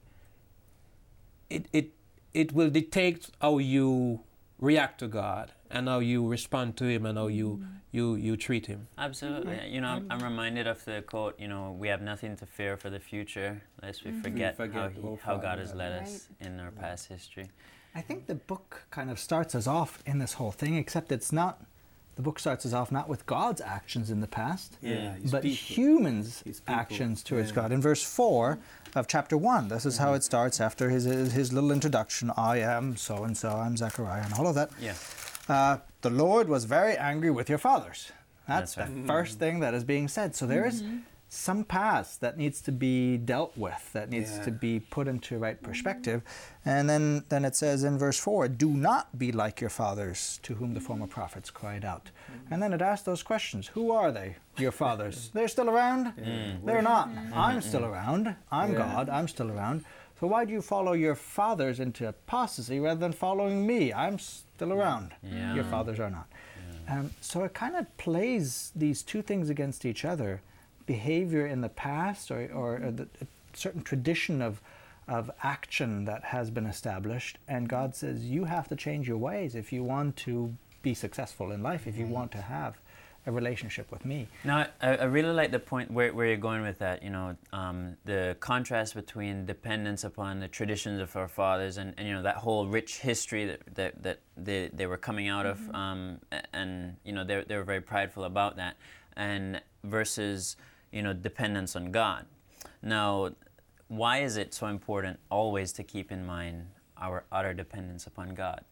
it 1.57 1.67
it 1.73 1.87
it 2.33 2.53
will 2.53 2.71
dictate 2.71 3.31
how 3.41 3.59
you 3.59 4.21
react 4.59 4.99
to 5.01 5.09
God 5.09 5.53
and 5.71 5.89
how 5.89 5.99
you 5.99 6.27
respond 6.27 6.77
to 6.79 6.85
him 6.85 7.07
and 7.07 7.19
how 7.19 7.29
you 7.29 7.61
Mm-hmm. 7.93 7.97
you 7.97 8.15
you 8.17 8.37
treat 8.37 8.67
him. 8.67 8.89
Absolutely. 8.97 9.57
Mm-hmm. 9.57 9.75
You 9.75 9.81
know, 9.83 9.89
I'm, 9.89 10.03
mm-hmm. 10.03 10.13
I'm 10.13 10.23
reminded 10.31 10.67
of 10.67 10.85
the 10.85 11.03
quote, 11.03 11.39
you 11.39 11.49
know, 11.49 11.77
we 11.79 11.89
have 11.89 12.03
nothing 12.03 12.37
to 12.37 12.47
fear 12.47 12.77
for 12.77 12.91
the 12.91 13.01
future, 13.01 13.63
lest 13.83 14.05
we 14.05 14.11
mm-hmm. 14.11 14.23
forget, 14.23 14.57
Forget 14.57 14.75
how, 14.75 14.89
he, 14.89 15.17
how 15.23 15.37
God 15.37 15.59
has 15.59 15.75
led 15.75 15.93
us 16.03 16.29
in 16.41 16.61
our 16.61 16.71
past 16.71 17.09
history. 17.09 17.51
I 17.95 18.01
think 18.01 18.27
the 18.27 18.35
book 18.35 18.85
kind 18.91 19.11
of 19.11 19.19
starts 19.19 19.55
us 19.55 19.67
off 19.67 20.03
in 20.07 20.19
this 20.19 20.35
whole 20.35 20.53
thing, 20.53 20.77
except 20.77 21.13
it's 21.13 21.33
not. 21.33 21.61
The 22.17 22.23
book 22.23 22.39
starts 22.39 22.67
us 22.67 22.73
off 22.75 22.93
not 22.93 23.09
with 23.09 23.25
God's 23.25 23.61
actions 23.61 24.11
in 24.11 24.21
the 24.21 24.27
past, 24.27 24.77
Yeah, 24.83 25.15
but 25.31 25.43
people. 25.43 25.57
humans' 25.57 26.43
actions 26.69 27.23
towards 27.23 27.51
yeah. 27.51 27.55
God. 27.55 27.73
In 27.73 27.81
verse 27.81 28.03
4 28.03 28.59
of 28.95 29.09
chapter 29.09 29.37
1, 29.37 29.69
this 29.69 29.87
is 29.87 29.97
how 29.97 30.09
mm-hmm. 30.09 30.17
it 30.17 30.25
starts 30.25 30.61
after 30.61 30.91
his, 30.91 31.05
his 31.05 31.53
little 31.53 31.73
introduction 31.73 32.31
I 32.37 32.59
am 32.59 32.97
so 32.97 33.25
and 33.25 33.37
so, 33.37 33.51
I'm 33.51 33.77
Zechariah, 33.79 34.25
and 34.25 34.35
all 34.35 34.47
of 34.47 34.55
that. 34.57 34.71
Yeah. 34.79 34.95
Uh, 35.49 35.79
the 36.03 36.11
Lord 36.11 36.49
was 36.49 36.67
very 36.67 36.97
angry 36.97 37.31
with 37.31 37.49
your 37.49 37.59
fathers. 37.59 38.13
That's, 38.47 38.75
That's 38.75 38.93
the 38.93 39.03
first 39.07 39.37
mm. 39.37 39.41
thing 39.41 39.61
that 39.61 39.73
is 39.73 39.85
being 39.85 40.09
said. 40.09 40.35
So 40.35 40.47
there 40.47 40.67
is 40.67 40.83
mm-hmm. 40.83 40.99
Some 41.35 41.65
past 41.65 42.21
that 42.21 42.37
needs 42.37 42.61
to 42.61 42.71
be 42.71 43.17
dealt 43.17 43.57
with, 43.57 43.91
that 43.95 44.11
needs 44.11 44.39
to 44.41 44.51
be 44.51 44.79
put 44.79 45.09
into 45.09 45.39
right 45.39 45.61
perspective. 45.63 46.21
And 46.67 46.91
then, 46.91 47.25
then 47.31 47.47
it 47.47 47.57
says 47.57 47.85
in 47.85 47.97
verse 47.97 48.19
4 48.19 48.49
Do 48.49 48.69
not 48.69 49.19
be 49.19 49.33
like 49.33 49.59
your 49.59 49.71
fathers, 49.71 50.39
to 50.43 50.55
whom 50.55 50.75
the 50.75 50.81
former 50.81 51.07
prophets 51.07 51.51
cried 51.51 51.87
out. 51.87 52.11
And 52.51 52.63
then 52.63 52.75
it 52.75 52.83
asks 52.83 53.07
those 53.07 53.23
questions 53.23 53.69
Who 53.69 53.91
are 53.93 54.13
they, 54.13 54.37
your 54.59 54.73
fathers? 54.73 55.31
They're 55.35 55.49
still 55.49 55.71
around? 55.71 56.13
They're 56.65 56.83
not. 56.83 57.09
I'm 57.33 57.63
still 57.63 57.87
around. 57.87 58.37
I'm 58.51 58.73
Yeah. 58.73 58.79
God. 58.79 59.09
I'm 59.09 59.27
still 59.27 59.51
around. 59.51 59.87
So 60.21 60.27
why 60.27 60.45
do 60.45 60.53
you 60.53 60.61
follow 60.61 60.93
your 60.93 61.15
fathers 61.15 61.81
into 61.81 62.07
apostasy 62.07 62.79
rather 62.79 63.01
than 63.01 63.13
following 63.13 63.67
me? 63.67 63.91
I'm 63.93 64.19
still 64.19 64.73
around. 64.73 65.13
Yeah. 65.23 65.55
Your 65.55 65.65
fathers 65.65 65.99
are 65.99 66.11
not. 66.11 66.29
Um, 66.89 67.11
so 67.23 67.43
it 67.45 67.55
kind 67.55 67.75
of 67.75 67.97
plays 67.97 68.71
these 68.77 69.03
two 69.03 69.23
things 69.23 69.49
against 69.49 69.87
each 69.87 70.05
other 70.05 70.43
behavior 70.87 71.47
in 71.47 71.61
the 71.61 71.69
past 71.69 72.31
or, 72.31 72.49
or 72.53 72.77
a, 72.77 73.03
a 73.21 73.27
certain 73.53 73.83
tradition 73.83 74.43
of, 74.43 74.61
of 75.09 75.31
action 75.43 76.05
that 76.05 76.25
has 76.25 76.51
been 76.51 76.67
established. 76.67 77.39
And 77.49 77.69
God 77.69 77.95
says, 77.95 78.25
you 78.25 78.45
have 78.45 78.69
to 78.69 78.77
change 78.77 79.09
your 79.09 79.19
ways 79.19 79.55
if 79.55 79.73
you 79.73 79.83
want 79.83 80.17
to 80.19 80.55
be 80.83 80.95
successful 80.95 81.53
in 81.53 81.63
life, 81.63 81.87
if 81.87 81.97
you 81.97 82.07
want 82.07 82.33
to 82.33 82.43
have 82.43 82.79
a 83.27 83.31
relationship 83.31 83.91
with 83.93 84.05
me. 84.05 84.27
Now, 84.45 84.67
I, 84.81 84.97
I 84.97 85.05
really 85.05 85.33
like 85.33 85.53
the 85.53 85.59
point 85.61 85.91
where, 85.91 86.13
where 86.13 86.27
you're 86.27 86.37
going 86.37 86.63
with 86.63 86.79
that. 86.81 87.03
You 87.03 87.11
know, 87.11 87.37
um, 87.53 87.97
the 88.05 88.37
contrast 88.41 88.95
between 88.95 89.47
dependence 89.47 90.03
upon 90.03 90.41
the 90.41 90.49
traditions 90.49 91.01
of 91.01 91.15
our 91.17 91.29
fathers 91.29 91.77
and, 91.77 91.95
and 91.97 92.09
you 92.09 92.15
know 92.15 92.23
that 92.23 92.37
whole 92.37 92.67
rich 92.67 92.99
history 92.99 93.45
that 93.47 93.61
that, 93.75 94.03
that 94.03 94.19
they, 94.37 94.71
they 94.73 94.87
were 94.87 94.97
coming 94.97 95.29
out 95.29 95.47
of, 95.47 95.71
um, 95.73 96.19
and 96.53 96.97
you 97.05 97.13
know 97.13 97.25
they 97.25 97.45
they 97.47 97.57
were 97.57 97.63
very 97.63 97.81
prideful 97.81 98.25
about 98.25 98.57
that, 98.57 98.77
and 99.17 99.61
versus 99.85 100.57
you 100.93 101.03
know 101.03 101.13
dependence 101.13 101.75
on 101.77 101.91
God. 101.91 102.27
Now, 102.83 103.31
why 103.89 104.19
is 104.19 104.37
it 104.37 104.55
so 104.55 104.67
important 104.67 105.19
always 105.31 105.73
to 105.73 105.83
keep 105.83 106.13
in 106.13 106.25
mind 106.27 106.67
our 106.99 107.25
utter 107.33 107.55
dependence 107.55 108.07
upon 108.07 108.35
God? 108.35 108.63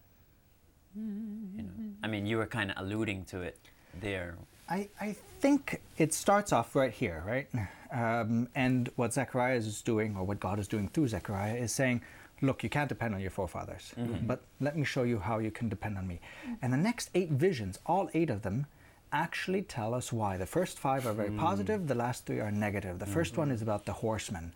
You 0.95 1.63
know, 1.63 1.69
I 2.03 2.07
mean, 2.07 2.25
you 2.25 2.37
were 2.37 2.45
kind 2.47 2.71
of 2.71 2.77
alluding 2.77 3.25
to 3.25 3.41
it 3.41 3.57
there. 4.01 4.35
I, 4.69 4.89
I 4.99 5.15
think 5.39 5.81
it 5.97 6.13
starts 6.13 6.51
off 6.53 6.75
right 6.75 6.91
here, 6.91 7.23
right? 7.25 7.47
Um, 7.91 8.47
and 8.55 8.89
what 8.95 9.13
Zechariah 9.13 9.55
is 9.57 9.81
doing, 9.81 10.15
or 10.15 10.23
what 10.23 10.39
God 10.39 10.59
is 10.59 10.67
doing 10.67 10.87
through 10.87 11.09
Zechariah, 11.09 11.55
is 11.55 11.73
saying, 11.73 12.01
Look, 12.43 12.63
you 12.63 12.69
can't 12.69 12.89
depend 12.89 13.13
on 13.13 13.21
your 13.21 13.29
forefathers, 13.29 13.93
but 14.25 14.41
let 14.59 14.75
me 14.75 14.83
show 14.83 15.03
you 15.03 15.19
how 15.19 15.37
you 15.39 15.51
can 15.51 15.69
depend 15.69 15.97
on 15.97 16.07
me. 16.07 16.19
And 16.61 16.73
the 16.73 16.77
next 16.77 17.09
eight 17.13 17.29
visions, 17.29 17.77
all 17.85 18.09
eight 18.15 18.29
of 18.31 18.41
them, 18.41 18.65
actually 19.11 19.61
tell 19.61 19.93
us 19.93 20.11
why. 20.13 20.37
The 20.37 20.45
first 20.45 20.79
five 20.79 21.05
are 21.05 21.13
very 21.13 21.31
positive, 21.31 21.87
the 21.87 21.95
last 21.95 22.25
three 22.25 22.39
are 22.39 22.51
negative. 22.51 22.99
The 22.99 23.05
1st 23.05 23.37
one 23.37 23.51
is 23.51 23.61
about 23.61 23.85
the 23.85 23.93
horsemen. 23.93 24.53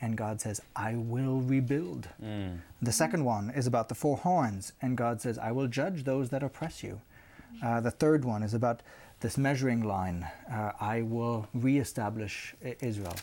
And 0.00 0.16
God 0.16 0.40
says, 0.40 0.60
I 0.76 0.94
will 0.94 1.40
rebuild. 1.40 2.08
The 2.80 2.92
second 2.92 3.24
one 3.24 3.50
is 3.50 3.66
about 3.66 3.88
the 3.88 3.94
four 3.96 4.16
horns. 4.16 4.72
And 4.80 4.96
God 4.96 5.20
says, 5.20 5.38
I 5.38 5.50
will 5.52 5.66
judge 5.66 6.04
those 6.04 6.30
that 6.30 6.42
oppress 6.42 6.82
you. 6.84 7.00
Uh, 7.62 7.80
the 7.80 7.90
third 7.90 8.24
one 8.24 8.42
is 8.42 8.54
about 8.54 8.82
this 9.20 9.36
measuring 9.36 9.82
line. 9.82 10.26
Uh, 10.52 10.70
I 10.80 11.02
will 11.02 11.48
reestablish 11.52 12.54
Israel. 12.80 13.16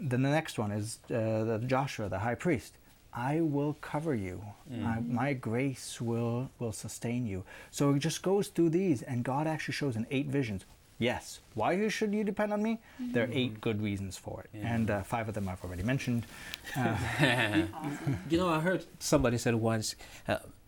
Then 0.00 0.22
the 0.22 0.30
next 0.30 0.58
one 0.58 0.72
is 0.72 0.98
uh, 1.04 1.44
the 1.44 1.62
Joshua, 1.64 2.08
the 2.08 2.18
high 2.18 2.34
priest. 2.34 2.74
I 3.14 3.40
will 3.40 3.74
cover 3.80 4.14
you. 4.14 4.42
I, 4.84 5.00
my 5.06 5.32
grace 5.34 6.00
will 6.00 6.50
will 6.58 6.72
sustain 6.72 7.26
you. 7.26 7.44
So 7.70 7.94
it 7.94 8.00
just 8.00 8.22
goes 8.22 8.48
through 8.48 8.70
these, 8.70 9.02
and 9.02 9.22
God 9.24 9.46
actually 9.46 9.74
shows 9.74 9.94
in 9.96 10.06
eight 10.10 10.26
visions. 10.26 10.64
Yes, 10.98 11.40
why 11.54 11.88
should 11.88 12.14
you 12.14 12.22
depend 12.24 12.52
on 12.52 12.62
me? 12.62 12.80
There 12.98 13.24
are 13.24 13.30
eight 13.32 13.60
good 13.60 13.82
reasons 13.82 14.16
for 14.16 14.42
it, 14.44 14.50
and 14.62 14.90
uh, 14.90 15.02
five 15.02 15.28
of 15.28 15.34
them 15.34 15.48
I've 15.48 15.62
already 15.64 15.82
mentioned. 15.82 16.26
Uh, 16.76 16.96
You 18.30 18.38
know, 18.38 18.48
I 18.48 18.60
heard 18.60 18.84
somebody 18.98 19.38
said 19.38 19.54
once, 19.54 19.94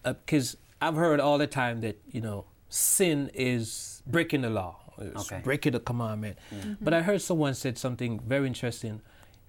because 0.05 0.57
I've 0.81 0.95
heard 0.97 1.21
all 1.21 1.39
the 1.39 1.47
time 1.47 1.81
that 1.81 1.97
you 2.11 2.21
know 2.21 2.45
sin 2.69 3.31
is 3.35 4.03
breaking 4.07 4.43
the 4.43 4.51
law, 4.51 4.77
it's 4.99 5.33
Okay. 5.33 5.41
breaking 5.43 5.73
the 5.73 5.81
commandment. 5.81 6.37
But 6.81 6.93
I 6.95 7.03
heard 7.03 7.23
someone 7.23 7.55
said 7.55 7.79
something 7.79 8.21
very 8.21 8.47
interesting. 8.47 9.01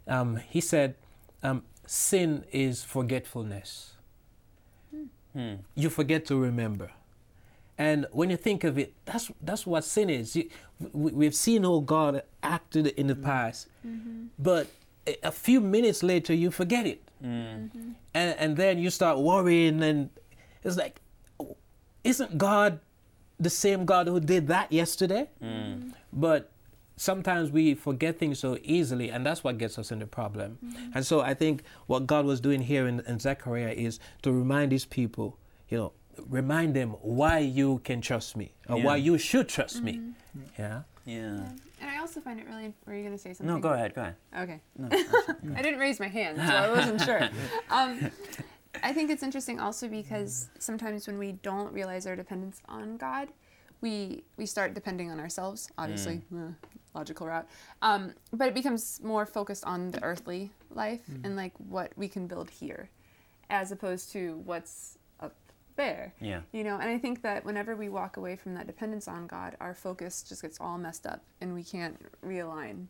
Um, 0.08 0.38
he 0.38 0.62
said, 0.62 0.96
um, 1.44 1.64
"Sin 1.88 2.46
is 2.52 2.84
forgetfulness. 2.84 3.96
Hmm. 5.34 5.56
You 5.74 5.90
forget 5.90 6.26
to 6.28 6.38
remember." 6.38 6.92
And 7.78 8.08
when 8.12 8.30
you 8.30 8.38
think 8.38 8.64
of 8.64 8.78
it, 8.78 8.94
that's 9.06 9.32
that's 9.42 9.66
what 9.68 9.84
sin 9.84 10.10
is. 10.10 10.36
You, 10.36 10.50
we, 10.94 11.12
we've 11.12 11.36
seen 11.36 11.64
how 11.64 11.80
God 11.80 12.24
acted 12.42 12.88
in 12.88 13.08
the 13.08 13.14
hmm. 13.14 13.24
past, 13.24 13.68
mm-hmm. 13.86 14.28
but 14.40 14.68
a, 15.06 15.18
a 15.24 15.32
few 15.32 15.62
minutes 15.62 16.02
later 16.02 16.34
you 16.34 16.50
forget 16.50 16.88
it, 16.88 17.02
hmm. 17.22 17.28
mm-hmm. 17.28 17.92
and 18.14 18.36
and 18.40 18.58
then 18.58 18.80
you 18.80 18.90
start 18.90 19.20
worrying, 19.20 19.84
and 19.84 20.10
it's 20.64 20.78
like, 20.78 21.00
isn't 22.04 22.38
God 22.38 22.80
the 23.40 23.50
same 23.50 23.86
God 23.86 24.08
who 24.08 24.20
did 24.20 24.48
that 24.48 24.72
yesterday? 24.72 25.30
Hmm. 25.40 25.46
Mm-hmm. 25.46 25.90
But 26.14 26.50
sometimes 26.98 27.52
we 27.52 27.74
forget 27.76 28.20
things 28.20 28.40
so 28.40 28.58
easily, 28.64 29.10
and 29.10 29.26
that's 29.26 29.44
what 29.44 29.58
gets 29.58 29.80
us 29.80 29.92
in 29.92 30.00
the 30.00 30.08
problem. 30.08 30.58
And 30.94 31.06
so 31.06 31.22
I 31.22 31.34
think 31.34 31.64
what 31.86 32.06
God 32.06 32.26
was 32.26 32.42
doing 32.42 32.62
here 32.62 32.88
in, 32.88 33.00
in 33.08 33.20
Zechariah 33.20 33.74
is 33.74 34.00
to 34.24 34.32
remind 34.34 34.72
these 34.72 34.86
people, 34.86 35.38
you 35.70 35.78
know, 35.78 35.94
remind 36.28 36.76
them 36.76 36.92
why 37.02 37.40
you 37.40 37.80
can 37.84 38.02
trust 38.02 38.36
me 38.36 38.54
or 38.68 38.82
why 38.82 38.96
you 38.98 39.18
should 39.18 39.48
trust 39.48 39.82
me. 39.82 40.02
Yeah. 40.58 40.82
Yeah. 41.06 41.40
And 41.80 41.90
I 41.90 42.00
also 42.00 42.20
find 42.20 42.40
it 42.40 42.46
really. 42.48 42.74
Were 42.86 42.94
you 42.96 43.04
going 43.04 43.14
to 43.14 43.18
say 43.18 43.34
something? 43.34 43.56
No, 43.56 43.62
go 43.62 43.72
ahead. 43.72 43.94
Go 43.94 44.02
ahead. 44.02 44.16
Okay. 44.38 44.60
No, 44.78 44.90
I 45.56 45.62
didn't 45.62 45.80
raise 45.80 46.00
my 46.00 46.08
hand, 46.08 46.38
so 46.38 46.44
I 46.54 46.70
wasn't 46.70 47.02
sure. 47.02 47.30
Um, 47.70 48.12
I 48.84 48.94
think 48.94 49.10
it's 49.10 49.24
interesting 49.24 49.60
also 49.60 49.88
because 49.88 50.50
sometimes 50.60 51.08
when 51.08 51.18
we 51.18 51.34
don't 51.34 51.72
realize 51.74 52.06
our 52.06 52.16
dependence 52.16 52.62
on 52.68 52.98
God, 52.98 53.30
we 53.82 54.24
we 54.38 54.46
start 54.46 54.74
depending 54.74 55.12
on 55.12 55.20
ourselves. 55.20 55.70
Obviously, 55.78 56.22
uh, 56.36 56.52
logical 56.98 57.28
route. 57.28 57.48
Um, 57.82 58.14
but 58.34 58.48
it 58.48 58.54
becomes 58.54 59.00
more 59.04 59.26
focused 59.26 59.64
on 59.66 59.92
the 59.92 60.04
earthly 60.04 60.52
life 60.72 61.02
and 61.24 61.36
like 61.36 61.54
what 61.58 61.92
we 61.96 62.08
can 62.08 62.28
build 62.28 62.50
here, 62.50 62.90
as 63.50 63.72
opposed 63.72 64.12
to 64.14 64.42
what's 64.46 64.98
up 65.20 65.36
there. 65.76 66.14
Yeah. 66.20 66.42
You 66.52 66.64
know, 66.64 66.78
and 66.80 66.90
I 66.90 66.98
think 66.98 67.22
that 67.22 67.46
whenever 67.46 67.76
we 67.76 67.90
walk 67.90 68.18
away 68.18 68.36
from 68.36 68.56
that 68.56 68.68
dependence 68.68 69.08
on 69.08 69.28
God, 69.28 69.56
our 69.60 69.74
focus 69.74 70.24
just 70.24 70.42
gets 70.42 70.60
all 70.60 70.78
messed 70.78 71.06
up 71.06 71.24
and 71.40 71.54
we 71.54 71.64
can't 71.64 71.98
realign. 72.26 72.88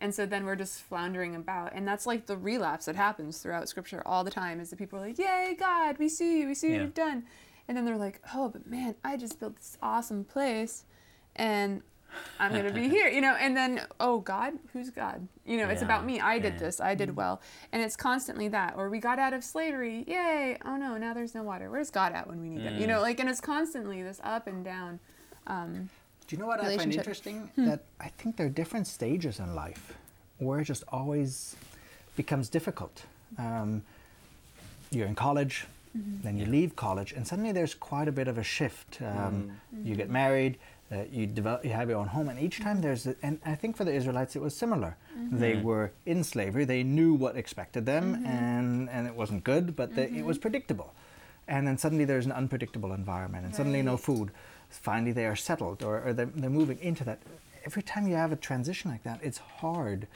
And 0.00 0.14
so 0.14 0.26
then 0.26 0.44
we're 0.44 0.56
just 0.56 0.80
floundering 0.80 1.36
about. 1.36 1.72
And 1.74 1.86
that's 1.86 2.04
like 2.04 2.26
the 2.26 2.36
relapse 2.36 2.86
that 2.86 2.96
happens 2.96 3.38
throughout 3.38 3.68
scripture 3.68 4.02
all 4.04 4.24
the 4.24 4.30
time 4.30 4.60
is 4.60 4.70
that 4.70 4.76
people 4.78 4.98
are 4.98 5.06
like, 5.06 5.18
Yay, 5.18 5.56
God, 5.58 5.98
we 5.98 6.08
see 6.08 6.40
you, 6.40 6.48
we 6.48 6.54
see 6.54 6.72
what 6.72 6.80
you've 6.80 6.94
done. 6.94 7.24
And 7.68 7.76
then 7.76 7.84
they're 7.84 7.96
like, 7.96 8.20
Oh, 8.34 8.48
but 8.48 8.66
man, 8.66 8.96
I 9.04 9.16
just 9.16 9.38
built 9.38 9.56
this 9.56 9.78
awesome 9.80 10.24
place 10.24 10.84
and 11.36 11.82
I'm 12.38 12.52
gonna 12.52 12.72
be 12.72 12.88
here, 12.88 13.08
you 13.08 13.20
know, 13.20 13.34
and 13.34 13.56
then, 13.56 13.82
oh 14.00 14.20
God, 14.20 14.54
who's 14.72 14.90
God? 14.90 15.26
You 15.46 15.56
know, 15.58 15.68
it's 15.68 15.80
Yeah, 15.80 15.86
about 15.86 16.04
me. 16.04 16.20
I 16.20 16.38
did 16.38 16.54
yeah. 16.54 16.58
this, 16.60 16.80
I 16.80 16.94
did 16.94 17.14
well. 17.16 17.40
And 17.72 17.82
it's 17.82 17.96
constantly 17.96 18.48
that. 18.48 18.74
Or 18.76 18.88
we 18.90 18.98
got 18.98 19.18
out 19.18 19.32
of 19.32 19.44
slavery, 19.44 20.04
yay, 20.06 20.58
oh 20.64 20.76
no, 20.76 20.96
now 20.96 21.12
there's 21.14 21.34
no 21.34 21.42
water. 21.42 21.70
Where's 21.70 21.90
God 21.90 22.12
at 22.12 22.26
when 22.26 22.40
we 22.40 22.48
need 22.48 22.62
him? 22.62 22.78
You 22.80 22.86
know, 22.86 23.00
like 23.00 23.20
and 23.20 23.28
it's 23.28 23.40
constantly 23.40 24.02
this 24.02 24.20
up 24.24 24.46
and 24.46 24.64
down. 24.64 25.00
Um, 25.46 25.88
Do 26.26 26.34
you 26.36 26.40
know 26.40 26.46
what 26.46 26.60
I 26.60 26.64
find 26.64 26.70
relationship. 26.72 26.98
interesting? 27.00 27.50
That 27.56 27.80
I 28.00 28.08
think 28.08 28.36
there 28.36 28.46
are 28.46 28.50
different 28.62 28.86
stages 28.86 29.38
in 29.38 29.54
life 29.54 29.94
where 30.38 30.60
it 30.60 30.64
just 30.64 30.84
always 30.88 31.54
becomes 32.16 32.48
difficult. 32.48 33.02
Um, 33.38 33.82
you're 34.90 35.06
in 35.06 35.14
college, 35.14 35.66
then 35.94 36.38
you 36.38 36.46
leave 36.46 36.74
college, 36.76 37.12
and 37.12 37.26
suddenly 37.26 37.52
there's 37.52 37.74
quite 37.74 38.08
a 38.08 38.12
bit 38.12 38.26
of 38.28 38.36
a 38.38 38.42
shift. 38.42 39.00
Um, 39.02 39.52
You 39.82 39.94
get 39.94 40.10
married, 40.10 40.58
uh, 40.92 41.04
you 41.10 41.26
develop, 41.26 41.64
you 41.64 41.70
have 41.70 41.88
your 41.88 41.98
own 41.98 42.08
home, 42.08 42.28
and 42.28 42.38
each 42.38 42.60
time 42.60 42.80
there's, 42.82 43.06
a, 43.06 43.14
and 43.22 43.38
I 43.44 43.54
think 43.54 43.76
for 43.76 43.84
the 43.84 43.92
Israelites 43.92 44.36
it 44.36 44.42
was 44.42 44.54
similar. 44.56 44.96
They 45.32 45.56
were 45.56 45.92
in 46.06 46.22
slavery, 46.24 46.64
they 46.64 46.82
knew 46.82 47.14
what 47.14 47.36
expected 47.36 47.86
them, 47.86 48.22
and 48.26 48.88
and 48.90 49.06
it 49.06 49.14
wasn't 49.14 49.44
good, 49.44 49.74
but 49.76 49.94
they, 49.96 50.04
it 50.20 50.24
was 50.24 50.38
predictable. 50.38 50.92
and 51.48 51.66
then 51.66 51.76
suddenly 51.78 52.04
there's 52.06 52.26
an 52.26 52.32
unpredictable 52.32 52.92
environment, 52.92 53.44
and 53.46 53.54
suddenly 53.54 53.82
no 53.82 53.96
food. 53.96 54.30
Finally, 54.70 55.12
they 55.12 55.26
are 55.26 55.36
settled, 55.36 55.82
or, 55.82 56.02
or 56.04 56.12
they're, 56.12 56.30
they're 56.34 56.50
moving 56.50 56.78
into 56.80 57.04
that. 57.04 57.18
Every 57.64 57.82
time 57.82 58.06
you 58.08 58.16
have 58.16 58.32
a 58.32 58.36
transition 58.36 58.90
like 58.90 59.02
that, 59.04 59.20
it's 59.22 59.38
hard, 59.38 60.06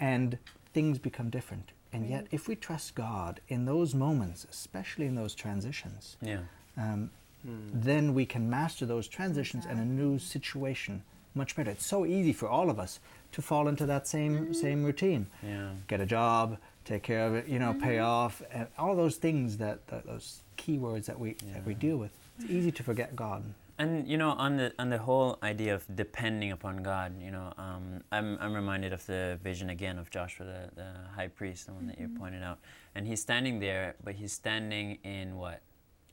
and 0.00 0.38
things 0.72 0.98
become 0.98 1.30
different. 1.30 1.70
And 1.92 2.08
yet, 2.10 2.26
if 2.32 2.48
we 2.48 2.54
trust 2.56 2.94
God 2.96 3.40
in 3.48 3.64
those 3.66 3.94
moments, 3.94 4.46
especially 4.50 5.06
in 5.06 5.14
those 5.14 5.34
transitions, 5.34 6.16
Yeah. 6.20 6.40
um, 6.76 7.10
Hmm. 7.44 7.58
then 7.72 8.14
we 8.14 8.24
can 8.24 8.48
master 8.48 8.86
those 8.86 9.06
transitions 9.06 9.66
and 9.66 9.78
a 9.78 9.84
new 9.84 10.18
situation 10.18 11.02
much 11.34 11.56
better. 11.56 11.70
It's 11.70 11.86
so 11.86 12.06
easy 12.06 12.32
for 12.32 12.48
all 12.48 12.70
of 12.70 12.78
us 12.78 13.00
to 13.32 13.42
fall 13.42 13.68
into 13.68 13.86
that 13.86 14.06
same 14.06 14.38
mm-hmm. 14.38 14.52
same 14.52 14.84
routine. 14.84 15.26
Yeah. 15.42 15.70
Get 15.88 16.00
a 16.00 16.06
job, 16.06 16.58
take 16.84 17.02
care 17.02 17.26
of 17.26 17.34
it, 17.34 17.48
you 17.48 17.58
know, 17.58 17.74
pay 17.74 17.96
mm-hmm. 17.96 18.06
off, 18.06 18.42
and 18.52 18.66
all 18.78 18.94
those 18.94 19.16
things 19.16 19.56
that, 19.58 19.86
that 19.88 20.06
those 20.06 20.42
keywords 20.56 21.06
that 21.06 21.18
we 21.18 21.36
that 21.52 21.66
we 21.66 21.74
deal 21.74 21.96
with. 21.96 22.12
It's 22.38 22.50
easy 22.50 22.72
to 22.72 22.82
forget 22.82 23.14
God. 23.14 23.42
And 23.76 24.06
you 24.06 24.16
know, 24.16 24.30
on 24.30 24.56
the 24.56 24.72
on 24.78 24.90
the 24.90 24.98
whole 24.98 25.38
idea 25.42 25.74
of 25.74 25.84
depending 25.96 26.52
upon 26.52 26.82
God, 26.84 27.20
you 27.20 27.32
know, 27.32 27.52
um, 27.58 28.02
I'm 28.12 28.38
I'm 28.40 28.54
reminded 28.54 28.92
of 28.92 29.04
the 29.06 29.38
vision 29.42 29.70
again 29.70 29.98
of 29.98 30.10
Joshua, 30.10 30.46
the, 30.46 30.70
the 30.76 30.90
high 31.16 31.28
priest, 31.28 31.66
the 31.66 31.72
one 31.72 31.88
that 31.88 31.98
you 31.98 32.06
mm-hmm. 32.06 32.18
pointed 32.18 32.42
out, 32.44 32.58
and 32.94 33.06
he's 33.06 33.20
standing 33.20 33.58
there, 33.58 33.96
but 34.04 34.14
he's 34.14 34.32
standing 34.32 34.98
in 35.02 35.36
what 35.36 35.60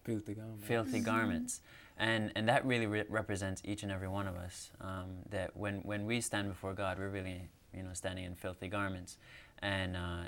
Filthy 0.04 0.34
garment. 0.34 0.64
filthy 0.64 1.00
garments, 1.00 1.62
and 1.98 2.32
and 2.36 2.48
that 2.50 2.66
really 2.66 2.88
re- 2.88 3.04
represents 3.10 3.62
each 3.66 3.84
and 3.84 3.92
every 3.92 4.08
one 4.08 4.28
of 4.28 4.36
us. 4.36 4.72
Um, 4.82 5.18
that 5.30 5.56
when 5.56 5.76
when 5.84 6.06
we 6.06 6.22
stand 6.22 6.50
before 6.50 6.74
God, 6.74 6.98
we're 7.00 7.10
really 7.10 7.50
you 7.74 7.84
know 7.84 7.94
standing 7.94 8.26
in 8.26 8.36
filthy 8.36 8.68
garments, 8.68 9.18
and 9.60 9.96
uh, 9.96 10.24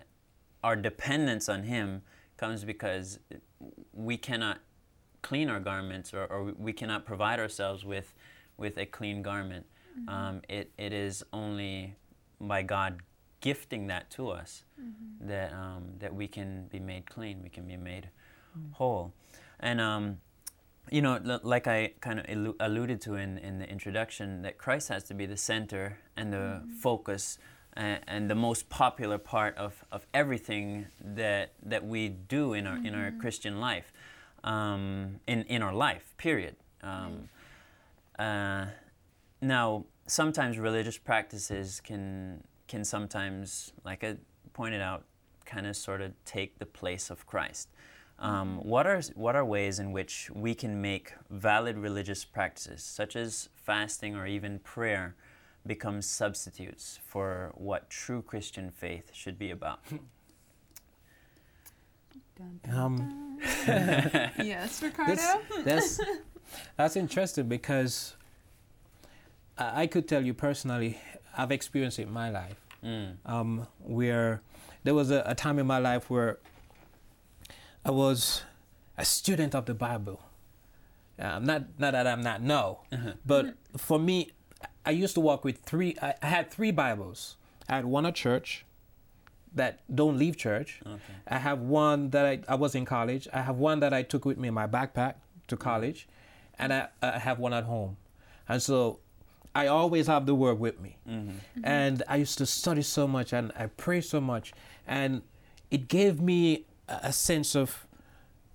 our 0.64 0.76
dependence 0.76 1.50
on 1.50 1.64
Him 1.64 2.02
comes 2.38 2.64
because 2.64 3.20
we 3.94 4.18
cannot 4.18 4.60
clean 5.22 5.50
our 5.50 5.60
garments 5.60 6.14
or, 6.14 6.26
or 6.26 6.54
we 6.58 6.74
cannot 6.74 7.06
provide 7.06 7.40
ourselves 7.40 7.84
with 7.86 8.14
with 8.58 8.78
a 8.78 8.86
clean 8.86 9.22
garment. 9.22 9.66
Um, 10.08 10.42
it 10.50 10.72
it 10.78 10.92
is 10.94 11.24
only 11.34 11.96
by 12.42 12.64
God 12.64 13.02
gifting 13.42 13.88
that 13.88 14.10
to 14.12 14.30
us 14.30 14.64
that 15.22 15.54
um, 15.54 15.84
that 16.00 16.14
we 16.14 16.28
can 16.28 16.68
be 16.68 16.80
made 16.80 17.10
clean. 17.10 17.42
We 17.44 17.50
can 17.50 17.68
be 17.68 17.78
made 17.78 18.10
whole. 18.74 19.14
And 19.64 19.80
um, 19.80 20.18
you 20.92 21.02
know, 21.02 21.20
l- 21.26 21.40
like 21.42 21.68
I 21.68 21.94
kind 22.02 22.20
of 22.20 22.26
allu- 22.28 22.56
alluded 22.60 23.02
to 23.02 23.16
in, 23.16 23.40
in 23.40 23.58
the 23.58 23.68
introduction, 23.68 24.44
that 24.44 24.58
Christ 24.58 24.90
has 24.90 25.04
to 25.06 25.14
be 25.14 25.26
the 25.26 25.38
center 25.38 25.98
and 26.16 26.34
the 26.34 26.62
focus 26.82 27.40
and, 27.76 28.02
and 28.08 28.30
the 28.30 28.36
most 28.36 28.70
popular 28.70 29.18
part 29.18 29.58
of, 29.58 29.86
of 29.92 30.06
everything 30.14 30.88
that 31.02 31.54
that 31.64 31.86
we 31.86 32.10
do 32.10 32.54
in 32.54 32.68
our 32.68 32.78
in 32.78 32.94
our 32.94 33.12
Christian 33.12 33.60
life, 33.60 33.94
um, 34.44 35.22
in 35.26 35.44
in 35.44 35.64
our 35.64 35.74
life. 35.74 36.14
Period. 36.18 36.56
Um, 36.84 37.30
uh, 38.20 38.66
now, 39.42 39.86
sometimes 40.08 40.60
religious 40.60 40.98
practices 40.98 41.80
can 41.80 42.44
can 42.68 42.84
sometimes, 42.84 43.72
like 43.86 44.04
I 44.04 44.18
pointed 44.52 44.82
out, 44.82 45.06
kind 45.46 45.66
of 45.66 45.76
sort 45.78 46.02
of 46.02 46.12
take 46.26 46.60
the 46.60 46.66
place 46.66 47.10
of 47.10 47.26
Christ. 47.26 47.70
Um, 48.20 48.58
what 48.64 48.88
are 48.88 49.02
what 49.16 49.36
are 49.36 49.44
ways 49.44 49.80
in 49.80 49.92
which 49.92 50.30
we 50.34 50.56
can 50.56 50.82
make 50.82 51.14
valid 51.30 51.78
religious 51.78 52.24
practices, 52.24 52.84
such 52.84 53.16
as 53.16 53.50
fasting 53.56 54.16
or 54.16 54.26
even 54.28 54.60
prayer, 54.60 55.16
become 55.66 56.02
substitutes 56.02 57.00
for 57.06 57.52
what 57.56 57.90
true 57.90 58.22
Christian 58.22 58.72
faith 58.72 59.12
should 59.14 59.38
be 59.38 59.52
about? 59.52 59.80
Dun, 62.36 62.60
dun, 62.64 62.76
Um, 62.76 63.38
dun. 63.66 64.32
yes, 64.44 64.82
Ricardo. 64.82 65.22
That's 65.64 66.00
that's 66.76 66.96
interesting 66.96 67.48
because 67.48 68.16
I 69.58 69.84
I 69.84 69.88
could 69.88 70.08
tell 70.08 70.24
you 70.24 70.34
personally, 70.34 70.98
I've 71.38 71.52
experienced 71.52 72.00
it 72.00 72.04
in 72.04 72.12
my 72.14 72.30
life. 72.32 72.58
Mm. 72.84 73.18
Um, 73.26 73.68
where 73.80 74.42
there 74.84 74.94
was 74.94 75.10
a, 75.12 75.24
a 75.26 75.36
time 75.36 75.60
in 75.60 75.68
my 75.68 75.78
life 75.78 76.10
where 76.10 76.40
I 77.86 77.92
was 77.92 78.44
a 78.98 79.06
student 79.06 79.56
of 79.56 79.66
the 79.66 79.74
Bible. 79.74 80.22
Uh, 81.20 81.40
not 81.40 81.64
not 81.78 81.92
that 81.92 82.08
I'm 82.08 82.22
not 82.22 82.42
no, 82.42 82.80
uh-huh. 82.92 83.14
but 83.26 83.46
mm-hmm. 83.46 83.78
for 83.78 84.00
me, 84.00 84.32
I 84.86 84.92
used 84.92 85.14
to 85.16 85.22
walk 85.22 85.44
with 85.44 85.60
three. 85.60 85.96
I, 86.02 86.16
I 86.22 86.28
had 86.28 86.52
three 86.52 86.72
Bibles. 86.72 87.38
I 87.70 87.76
had 87.76 87.86
one 87.86 88.06
at 88.06 88.16
church, 88.16 88.66
that 89.56 89.82
don't 89.94 90.18
leave 90.18 90.38
church. 90.38 90.82
Okay. 90.86 91.00
I 91.28 91.38
have 91.38 91.60
one 91.60 92.10
that 92.10 92.26
I, 92.26 92.40
I 92.48 92.56
was 92.56 92.76
in 92.76 92.86
college. 92.86 93.28
I 93.32 93.42
have 93.42 93.58
one 93.58 93.80
that 93.82 93.94
I 93.94 94.04
took 94.04 94.26
with 94.26 94.38
me 94.38 94.48
in 94.48 94.54
my 94.54 94.68
backpack 94.68 95.16
to 95.48 95.56
mm-hmm. 95.56 95.64
college, 95.64 96.08
and 96.58 96.74
I, 96.74 96.88
I 97.02 97.20
have 97.20 97.40
one 97.40 97.54
at 97.54 97.66
home. 97.66 97.98
And 98.48 98.62
so 98.62 99.00
I 99.56 99.68
always 99.68 100.08
have 100.08 100.26
the 100.26 100.36
word 100.36 100.60
with 100.60 100.80
me. 100.80 100.98
Mm-hmm. 101.08 101.62
And 101.64 102.04
I 102.08 102.18
used 102.18 102.38
to 102.40 102.46
study 102.46 102.82
so 102.82 103.08
much 103.08 103.34
and 103.34 103.52
I 103.56 103.68
pray 103.68 104.02
so 104.02 104.20
much. 104.20 104.54
And 104.88 105.22
it 105.70 105.88
gave 105.88 106.20
me 106.20 106.66
a 106.94 107.08
a 107.08 107.12
sense 107.12 107.56
of, 107.56 107.88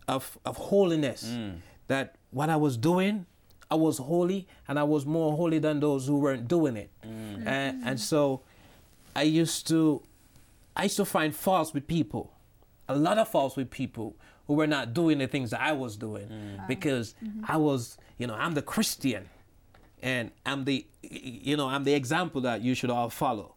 of, 0.06 0.38
of 0.44 0.56
holiness. 0.56 1.24
Mm. 1.24 1.60
That 1.88 2.16
what 2.30 2.50
I 2.50 2.56
was 2.56 2.76
doing, 2.76 3.26
I 3.70 3.74
was 3.74 3.98
holy 3.98 4.46
and 4.66 4.78
I 4.78 4.82
was 4.84 5.06
more 5.06 5.36
holy 5.36 5.58
than 5.58 5.80
those 5.80 6.06
who 6.06 6.18
weren't 6.18 6.48
doing 6.48 6.76
it. 6.76 6.90
Mm. 7.04 7.46
And, 7.46 7.78
mm-hmm. 7.78 7.88
and 7.88 8.00
so 8.00 8.42
I 9.16 9.22
used 9.22 9.66
to 9.68 10.02
I 10.76 10.84
used 10.84 10.96
to 10.96 11.04
find 11.04 11.34
faults 11.34 11.74
with 11.74 11.86
people, 11.86 12.32
a 12.88 12.94
lot 12.96 13.18
of 13.18 13.28
faults 13.28 13.56
with 13.56 13.70
people 13.70 14.16
who 14.46 14.54
were 14.54 14.66
not 14.66 14.94
doing 14.94 15.18
the 15.18 15.26
things 15.26 15.50
that 15.50 15.60
I 15.60 15.72
was 15.72 15.96
doing. 15.96 16.28
Mm. 16.28 16.58
Ah. 16.60 16.64
Because 16.68 17.14
mm-hmm. 17.24 17.44
I 17.48 17.56
was, 17.56 17.98
you 18.18 18.26
know, 18.26 18.34
I'm 18.34 18.54
the 18.54 18.62
Christian 18.62 19.28
and 20.02 20.30
I'm 20.46 20.64
the, 20.64 20.86
you 21.02 21.56
know, 21.56 21.68
I'm 21.68 21.84
the 21.84 21.94
example 21.94 22.40
that 22.42 22.62
you 22.62 22.74
should 22.74 22.90
all 22.90 23.10
follow. 23.10 23.54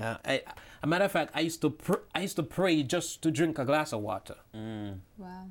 Uh, 0.00 0.16
I, 0.24 0.42
a 0.84 0.86
matter 0.86 1.06
of 1.06 1.12
fact, 1.12 1.32
I 1.34 1.40
used 1.40 1.62
to 1.62 1.70
pr- 1.70 2.04
I 2.14 2.20
used 2.20 2.36
to 2.36 2.42
pray 2.42 2.82
just 2.82 3.22
to 3.22 3.30
drink 3.30 3.58
a 3.58 3.64
glass 3.64 3.94
of 3.94 4.00
water. 4.02 4.36
Mm. 4.54 4.98
Wow. 5.16 5.46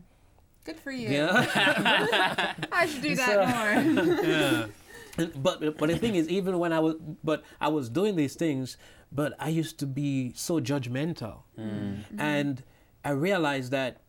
Good 0.63 0.79
for 0.79 0.91
you. 0.91 1.09
Yeah. 1.09 2.53
I 2.71 2.85
should 2.85 3.01
do 3.01 3.15
that 3.15 3.49
more. 3.49 4.69
And- 5.17 5.33
but 5.43 5.77
but 5.77 5.89
the 5.89 5.97
thing 5.97 6.13
is, 6.13 6.29
even 6.29 6.59
when 6.59 6.71
I 6.71 6.79
was 6.79 6.95
but 7.23 7.43
I 7.59 7.69
was 7.69 7.89
doing 7.89 8.15
these 8.15 8.35
things, 8.35 8.77
but 9.11 9.33
I 9.39 9.49
used 9.49 9.79
to 9.79 9.87
be 9.87 10.33
so 10.35 10.59
judgmental, 10.59 11.41
mm. 11.59 11.65
mm-hmm. 11.65 12.19
and 12.19 12.63
I 13.03 13.11
realized 13.11 13.71
that 13.71 14.01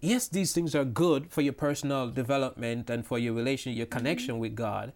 yes, 0.00 0.28
these 0.28 0.52
things 0.52 0.74
are 0.74 0.84
good 0.84 1.30
for 1.30 1.42
your 1.42 1.52
personal 1.52 2.08
development 2.08 2.88
and 2.88 3.06
for 3.06 3.18
your 3.18 3.34
relation, 3.34 3.74
your 3.74 3.86
connection 3.86 4.34
mm-hmm. 4.34 4.48
with 4.48 4.54
God, 4.54 4.92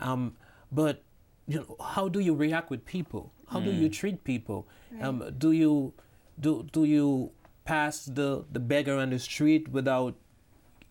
um, 0.00 0.36
but 0.72 1.02
you 1.46 1.58
know, 1.60 1.76
how 1.94 2.08
do 2.08 2.18
you 2.18 2.34
react 2.34 2.70
with 2.70 2.84
people? 2.84 3.32
How 3.50 3.60
do 3.60 3.70
you 3.70 3.88
mm. 3.88 3.92
treat 3.92 4.24
people? 4.24 4.66
Um, 5.00 5.34
do 5.38 5.52
you 5.52 5.92
do 6.40 6.66
do 6.72 6.84
you 6.84 7.30
pass 7.64 8.04
the 8.04 8.44
the 8.52 8.60
beggar 8.60 8.96
on 8.96 9.10
the 9.10 9.18
street 9.18 9.68
without 9.68 10.14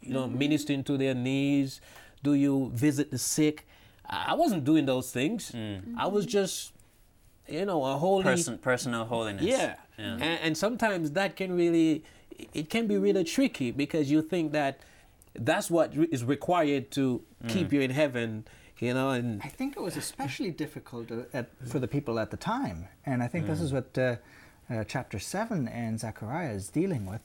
you 0.01 0.13
know, 0.13 0.27
mm-hmm. 0.27 0.37
ministering 0.37 0.83
to 0.85 0.97
their 0.97 1.13
needs? 1.13 1.81
Do 2.23 2.33
you 2.33 2.71
visit 2.73 3.11
the 3.11 3.17
sick? 3.17 3.67
I 4.05 4.27
I 4.29 4.33
wasn't 4.33 4.63
doing 4.63 4.85
those 4.85 5.11
things. 5.11 5.51
Mm. 5.51 5.95
I 5.97 6.07
was 6.07 6.25
mm-hmm. 6.25 6.31
just, 6.31 6.73
you 7.47 7.65
know, 7.65 7.83
a 7.83 7.97
holy 7.97 8.23
Person, 8.23 8.57
personal 8.57 9.05
holiness. 9.05 9.43
Yeah. 9.43 9.75
Yeah. 9.97 10.13
And, 10.13 10.23
and 10.23 10.57
sometimes 10.57 11.11
that 11.11 11.35
can 11.35 11.55
really, 11.55 12.03
it 12.53 12.69
can 12.69 12.87
be 12.87 12.97
really 12.97 13.23
tricky 13.23 13.71
because 13.71 14.11
you 14.11 14.21
think 14.21 14.51
that 14.51 14.79
that's 15.33 15.69
what 15.69 15.95
re- 15.95 16.07
is 16.11 16.23
required 16.23 16.91
to 16.91 17.21
mm. 17.43 17.49
keep 17.49 17.73
you 17.73 17.81
in 17.81 17.91
heaven, 17.91 18.45
you 18.79 18.93
know, 18.93 19.09
and 19.11 19.41
I 19.43 19.47
think 19.47 19.75
it 19.75 19.81
was 19.81 19.97
especially 19.97 20.51
difficult 20.51 21.11
uh, 21.11 21.23
at, 21.33 21.49
for 21.67 21.79
the 21.79 21.87
people 21.87 22.19
at 22.19 22.31
the 22.31 22.37
time, 22.37 22.87
and 23.05 23.23
I 23.23 23.27
think 23.27 23.47
this 23.47 23.61
is 23.61 23.73
what 23.73 23.97
uh, 23.97 24.15
uh, 24.69 24.83
chapter 24.83 25.19
seven 25.19 25.67
and 25.67 25.99
Zechariah 25.99 26.51
is 26.53 26.69
dealing 26.69 27.05
with. 27.05 27.21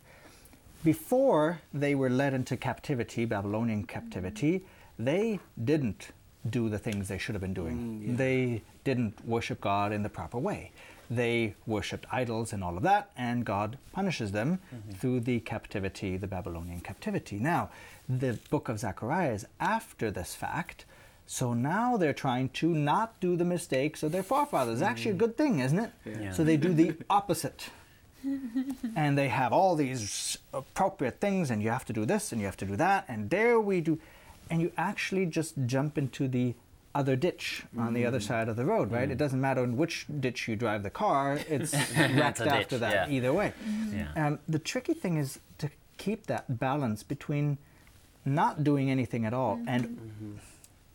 Before 0.85 1.61
they 1.73 1.95
were 1.95 2.11
led 2.11 2.35
into 2.35 2.57
captivity, 2.57 3.25
Babylonian 3.25 3.85
captivity, 3.85 4.65
they 4.99 5.39
didn't 5.63 6.11
do 6.49 6.69
the 6.69 6.79
things 6.79 7.07
they 7.09 7.19
should 7.19 7.35
have 7.37 7.43
been 7.43 7.55
doing. 7.55 8.17
They 8.17 8.63
didn't 8.83 9.25
worship 9.25 9.61
God 9.61 9.93
in 9.93 10.03
the 10.03 10.09
proper 10.09 10.39
way. 10.39 10.73
They 11.09 11.55
worshipped 11.67 12.07
idols 12.11 12.53
and 12.53 12.65
all 12.65 12.77
of 12.77 12.83
that, 12.83 13.11
and 13.17 13.45
God 13.45 13.79
punishes 13.93 14.33
them 14.33 14.59
through 14.99 15.21
the 15.21 15.39
captivity, 15.41 16.17
the 16.17 16.27
Babylonian 16.27 16.81
captivity. 16.81 17.39
Now, 17.39 17.71
the 18.09 18.39
book 18.51 18.69
of 18.69 18.81
Zechariah 18.81 19.35
is 19.35 19.47
after 19.61 20.11
this 20.11 20.35
fact, 20.35 20.85
so 21.27 21.55
now 21.55 21.97
they're 21.97 22.13
trying 22.13 22.51
to 22.51 22.69
not 22.69 23.19
do 23.21 23.37
the 23.37 23.45
mistakes 23.45 24.03
of 24.03 24.13
their 24.13 24.23
forefathers. 24.23 24.83
Actually, 24.83 25.13
a 25.13 25.15
good 25.15 25.37
thing, 25.37 25.61
isn't 25.61 25.79
it? 25.79 25.91
Yeah. 26.05 26.33
So 26.33 26.45
they 26.45 26.57
do 26.57 26.73
the 26.73 26.95
opposite. 27.11 27.71
and 28.95 29.19
they 29.19 29.29
have 29.29 29.53
all 29.53 29.75
these 29.75 30.39
appropriate 30.55 31.21
things, 31.21 31.51
and 31.51 31.63
you 31.63 31.71
have 31.71 31.85
to 31.87 31.93
do 31.93 32.05
this 32.05 32.31
and 32.31 32.41
you 32.41 32.47
have 32.47 32.57
to 32.59 32.67
do 32.67 32.77
that, 32.77 33.05
and 33.09 33.31
there 33.31 33.61
we 33.61 33.81
do. 33.81 33.99
And 34.51 34.61
you 34.61 34.73
actually 34.77 35.27
just 35.27 35.55
jump 35.67 35.99
into 35.99 36.29
the 36.29 36.55
other 36.95 37.17
ditch 37.17 37.63
on 37.79 37.95
the 37.95 38.05
other 38.05 38.21
side 38.21 38.49
of 38.49 38.57
the 38.57 38.65
road, 38.65 38.93
right? 38.93 39.11
It 39.11 39.17
doesn't 39.17 39.41
matter 39.41 39.65
in 39.65 39.77
which 39.77 40.07
ditch 40.21 40.47
you 40.47 40.57
drive 40.57 40.83
the 40.83 40.91
car, 40.91 41.41
it's 41.49 41.73
wrecked 41.97 42.41
after 42.41 42.45
ditch, 42.45 42.81
that, 42.81 43.09
yeah. 43.09 43.17
either 43.17 43.33
way. 43.33 43.53
Yeah. 43.93 44.13
Um, 44.15 44.39
the 44.49 44.59
tricky 44.59 44.95
thing 44.95 45.17
is 45.17 45.41
to 45.59 45.71
keep 45.97 46.27
that 46.27 46.59
balance 46.59 47.03
between 47.03 47.59
not 48.25 48.63
doing 48.63 48.91
anything 48.91 49.25
at 49.25 49.35
all 49.35 49.61
and 49.67 50.41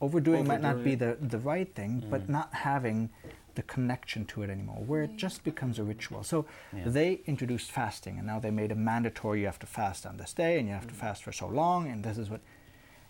overdoing 0.02 0.48
might 0.48 0.62
not 0.62 0.84
be 0.84 0.96
the, 0.96 1.18
the 1.20 1.40
right 1.40 1.74
thing, 1.74 2.04
but 2.10 2.28
mm. 2.28 2.30
not 2.30 2.54
having 2.54 3.10
the 3.56 3.64
connection 3.64 4.24
to 4.26 4.44
it 4.44 4.50
anymore, 4.52 4.84
where 4.86 5.02
it 5.02 5.16
just 5.18 5.44
becomes 5.44 5.80
a 5.80 5.84
ritual. 5.84 6.24
So 6.24 6.46
Yeah. 6.76 6.84
they 6.86 7.22
introduced 7.26 7.72
fasting, 7.72 8.18
and 8.20 8.28
now 8.28 8.40
they 8.40 8.52
made 8.52 8.72
it 8.72 8.78
mandatory. 8.78 9.40
You 9.40 9.48
have 9.48 9.60
to 9.60 9.66
fast 9.66 10.06
on 10.06 10.18
this 10.18 10.32
day, 10.34 10.60
and 10.60 10.68
you 10.68 10.74
have 10.76 10.88
to 10.88 10.94
mm. 10.94 10.98
fast 10.98 11.24
for 11.24 11.32
so 11.32 11.48
long, 11.48 11.88
and 11.88 12.04
this 12.04 12.18
is 12.18 12.30
what. 12.30 12.42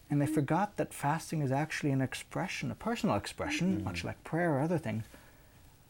And 0.10 0.22
they 0.22 0.26
mm. 0.26 0.34
forgot 0.34 0.78
that 0.78 0.94
fasting 0.94 1.42
is 1.42 1.52
actually 1.52 1.92
an 1.92 2.02
expression, 2.02 2.72
a 2.72 2.76
personal 2.76 3.18
expression, 3.18 3.76
mm-hmm. 3.76 3.84
much 3.84 4.06
like 4.06 4.24
prayer 4.24 4.56
or 4.56 4.62
other 4.62 4.78
things. 4.78 5.04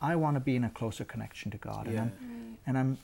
I 0.01 0.15
want 0.15 0.35
to 0.35 0.39
be 0.39 0.55
in 0.55 0.63
a 0.63 0.69
closer 0.71 1.05
connection 1.05 1.51
to 1.51 1.57
God, 1.57 1.87
and, 1.87 1.99
I'm, 1.99 2.57
and 2.65 2.77
I'm 2.77 2.97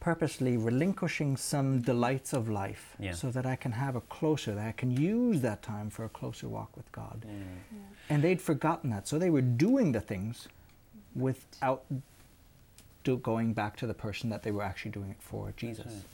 purposely 0.00 0.56
relinquishing 0.56 1.36
some 1.36 1.80
delights 1.80 2.32
of 2.32 2.48
life 2.48 2.94
Yeah. 2.98 3.12
so 3.12 3.30
that 3.30 3.44
I 3.46 3.56
can 3.56 3.72
have 3.72 3.96
a 3.96 4.00
closer, 4.02 4.54
that 4.54 4.66
I 4.68 4.72
can 4.72 4.90
use 4.90 5.40
that 5.40 5.62
time 5.62 5.90
for 5.90 6.04
a 6.04 6.08
closer 6.08 6.48
walk 6.48 6.76
with 6.76 6.90
God. 6.92 7.24
Mm. 7.26 7.78
And 8.08 8.22
they'd 8.22 8.40
forgotten 8.40 8.90
that. 8.90 9.08
So 9.08 9.18
they 9.18 9.30
were 9.30 9.42
doing 9.42 9.92
the 9.92 10.00
things 10.00 10.48
without 11.14 11.84
do, 13.04 13.16
going 13.18 13.52
back 13.54 13.76
to 13.76 13.86
the 13.86 13.94
person 13.94 14.30
that 14.30 14.42
they 14.42 14.50
were 14.50 14.62
actually 14.62 14.90
doing 14.92 15.10
it 15.10 15.20
for, 15.20 15.52
Jesus. 15.56 16.04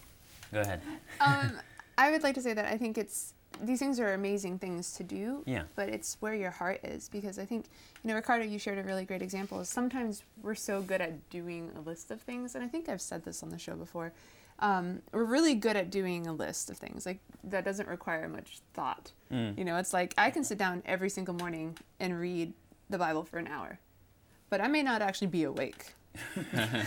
Go 0.52 0.60
ahead. 0.60 0.80
um, 1.20 1.52
I 1.98 2.10
would 2.10 2.22
like 2.22 2.34
to 2.36 2.42
say 2.42 2.54
that 2.54 2.64
I 2.64 2.76
think 2.76 2.96
it's 2.98 3.34
these 3.62 3.78
things 3.78 4.00
are 4.00 4.14
amazing 4.14 4.58
things 4.58 4.92
to 4.94 5.02
do. 5.02 5.42
Yeah. 5.46 5.64
But 5.74 5.88
it's 5.88 6.16
where 6.20 6.34
your 6.34 6.50
heart 6.50 6.80
is 6.84 7.08
because 7.08 7.38
I 7.38 7.44
think 7.44 7.66
you 8.02 8.08
know 8.08 8.14
Ricardo, 8.14 8.44
you 8.44 8.58
shared 8.58 8.78
a 8.78 8.82
really 8.82 9.04
great 9.04 9.22
example. 9.22 9.60
Is 9.60 9.68
sometimes 9.68 10.22
we're 10.42 10.54
so 10.54 10.82
good 10.82 11.00
at 11.00 11.30
doing 11.30 11.70
a 11.76 11.80
list 11.80 12.10
of 12.10 12.20
things, 12.20 12.54
and 12.54 12.64
I 12.64 12.68
think 12.68 12.88
I've 12.88 13.00
said 13.00 13.24
this 13.24 13.42
on 13.42 13.50
the 13.50 13.58
show 13.58 13.74
before. 13.74 14.12
Um, 14.60 15.02
we're 15.12 15.24
really 15.24 15.56
good 15.56 15.76
at 15.76 15.90
doing 15.90 16.28
a 16.28 16.32
list 16.32 16.70
of 16.70 16.76
things 16.76 17.04
like 17.04 17.18
that 17.42 17.64
doesn't 17.64 17.88
require 17.88 18.28
much 18.28 18.60
thought. 18.72 19.12
Mm. 19.32 19.58
You 19.58 19.64
know, 19.64 19.76
it's 19.78 19.92
like 19.92 20.14
I 20.16 20.30
can 20.30 20.44
sit 20.44 20.58
down 20.58 20.82
every 20.86 21.10
single 21.10 21.34
morning 21.34 21.76
and 21.98 22.18
read 22.18 22.52
the 22.88 22.98
Bible 22.98 23.24
for 23.24 23.38
an 23.38 23.48
hour, 23.48 23.80
but 24.50 24.60
I 24.60 24.68
may 24.68 24.82
not 24.82 25.02
actually 25.02 25.28
be 25.28 25.44
awake. 25.44 25.94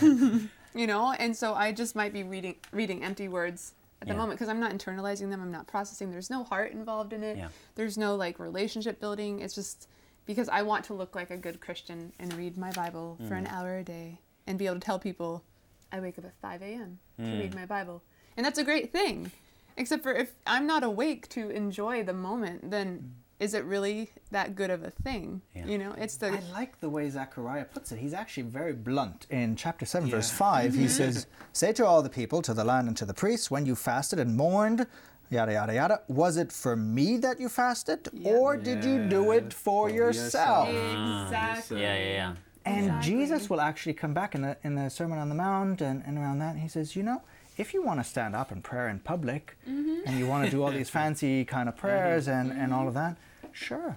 you 0.74 0.86
know, 0.86 1.12
and 1.18 1.36
so 1.36 1.54
I 1.54 1.72
just 1.72 1.94
might 1.94 2.12
be 2.12 2.22
reading 2.22 2.56
reading 2.72 3.04
empty 3.04 3.28
words 3.28 3.74
at 4.00 4.08
the 4.08 4.14
Yeah. 4.14 4.18
moment 4.18 4.38
because 4.38 4.48
I'm 4.48 4.60
not 4.60 4.72
internalizing 4.72 5.30
them. 5.30 5.40
I'm 5.40 5.50
not 5.50 5.66
processing. 5.66 6.10
There's 6.10 6.30
no 6.30 6.44
heart 6.44 6.72
involved 6.72 7.12
in 7.12 7.22
it. 7.22 7.36
Yeah. 7.36 7.48
There's 7.74 7.98
no 7.98 8.14
like 8.16 8.38
relationship 8.38 9.00
building. 9.00 9.40
It's 9.40 9.54
just 9.54 9.88
because 10.26 10.48
I 10.48 10.62
want 10.62 10.84
to 10.86 10.94
look 10.94 11.14
like 11.14 11.30
a 11.30 11.36
good 11.36 11.60
Christian 11.60 12.12
and 12.18 12.32
read 12.34 12.56
my 12.56 12.70
Bible 12.72 13.16
for 13.28 13.34
Mm. 13.34 13.38
an 13.38 13.46
hour 13.48 13.78
a 13.78 13.84
day 13.84 14.20
and 14.46 14.58
be 14.58 14.66
able 14.66 14.76
to 14.76 14.80
tell 14.80 14.98
people 14.98 15.42
I 15.90 16.00
wake 16.00 16.18
up 16.18 16.24
at 16.26 16.34
5 16.40 16.60
a.m. 16.62 16.98
to 17.16 17.22
Mm. 17.24 17.40
read 17.40 17.54
my 17.54 17.64
Bible, 17.66 18.02
and 18.36 18.44
that's 18.44 18.58
a 18.58 18.64
great 18.64 18.92
thing. 18.92 19.32
Except 19.76 20.02
for 20.02 20.12
if 20.12 20.34
I'm 20.46 20.66
not 20.66 20.82
awake 20.84 21.28
to 21.30 21.48
enjoy 21.50 22.02
the 22.02 22.12
moment, 22.12 22.70
then 22.70 23.14
is 23.40 23.54
it 23.54 23.64
really 23.64 24.10
that 24.30 24.56
good 24.56 24.70
of 24.70 24.82
a 24.82 24.90
thing? 24.90 25.42
Yeah. 25.54 25.66
You 25.66 25.78
know, 25.78 25.94
it's 25.96 26.16
the 26.16 26.28
I 26.28 26.40
like 26.52 26.80
the 26.80 26.88
way 26.88 27.08
Zechariah 27.08 27.64
puts 27.64 27.92
it. 27.92 27.98
He's 27.98 28.14
actually 28.14 28.44
very 28.44 28.72
blunt. 28.72 29.26
In 29.30 29.54
chapter 29.54 29.86
7, 29.86 30.10
verse 30.10 30.30
5, 30.30 30.74
he 30.74 30.88
says, 31.00 31.26
Say 31.52 31.72
to 31.74 31.86
all 31.86 32.02
the 32.02 32.10
people, 32.10 32.42
to 32.42 32.54
the 32.54 32.64
land 32.64 32.88
and 32.88 32.96
to 32.96 33.04
the 33.04 33.14
priests, 33.14 33.50
when 33.50 33.64
you 33.64 33.76
fasted 33.76 34.18
and 34.18 34.36
mourned, 34.36 34.86
yada, 35.30 35.52
yada, 35.52 35.74
yada, 35.74 36.00
was 36.08 36.36
it 36.36 36.50
for 36.50 36.74
me 36.74 37.16
that 37.18 37.38
you 37.38 37.48
fasted? 37.48 38.08
Yeah. 38.12 38.32
Or 38.32 38.56
did 38.56 38.84
you 38.84 39.08
do 39.08 39.32
it 39.32 39.52
for 39.52 39.88
for 39.88 39.90
yourself? 39.90 40.68
yourself. 40.68 40.96
Ah, 40.98 41.24
exactly. 41.26 41.80
Yeah, 41.82 41.96
yeah, 41.96 42.12
yeah. 42.12 42.34
And 42.64 42.86
Exactly. 42.86 43.10
Jesus 43.10 43.50
will 43.50 43.60
actually 43.60 43.94
come 43.94 44.12
back 44.12 44.34
in 44.34 44.42
the, 44.42 44.56
in 44.62 44.74
the 44.74 44.90
Sermon 44.90 45.18
on 45.18 45.28
the 45.28 45.34
Mount 45.34 45.80
and, 45.80 46.02
and 46.06 46.18
around 46.18 46.38
that. 46.40 46.50
And 46.50 46.60
he 46.60 46.68
says, 46.68 46.94
You 46.96 47.02
know, 47.02 47.22
if 47.56 47.72
you 47.72 47.82
want 47.82 48.00
to 48.00 48.04
stand 48.04 48.36
up 48.36 48.50
and 48.50 48.62
prayer 48.62 48.88
in 48.88 48.98
public 49.00 49.56
mm-hmm. 49.68 50.00
and 50.06 50.18
you 50.18 50.26
want 50.26 50.44
to 50.44 50.50
do 50.50 50.62
all 50.62 50.70
these 50.70 50.90
fancy 50.98 51.44
kind 51.44 51.68
of 51.68 51.76
prayers 51.76 52.26
mm-hmm. 52.26 52.50
and, 52.50 52.60
and 52.60 52.74
all 52.74 52.86
of 52.86 52.94
that, 52.94 53.16
sure. 53.58 53.96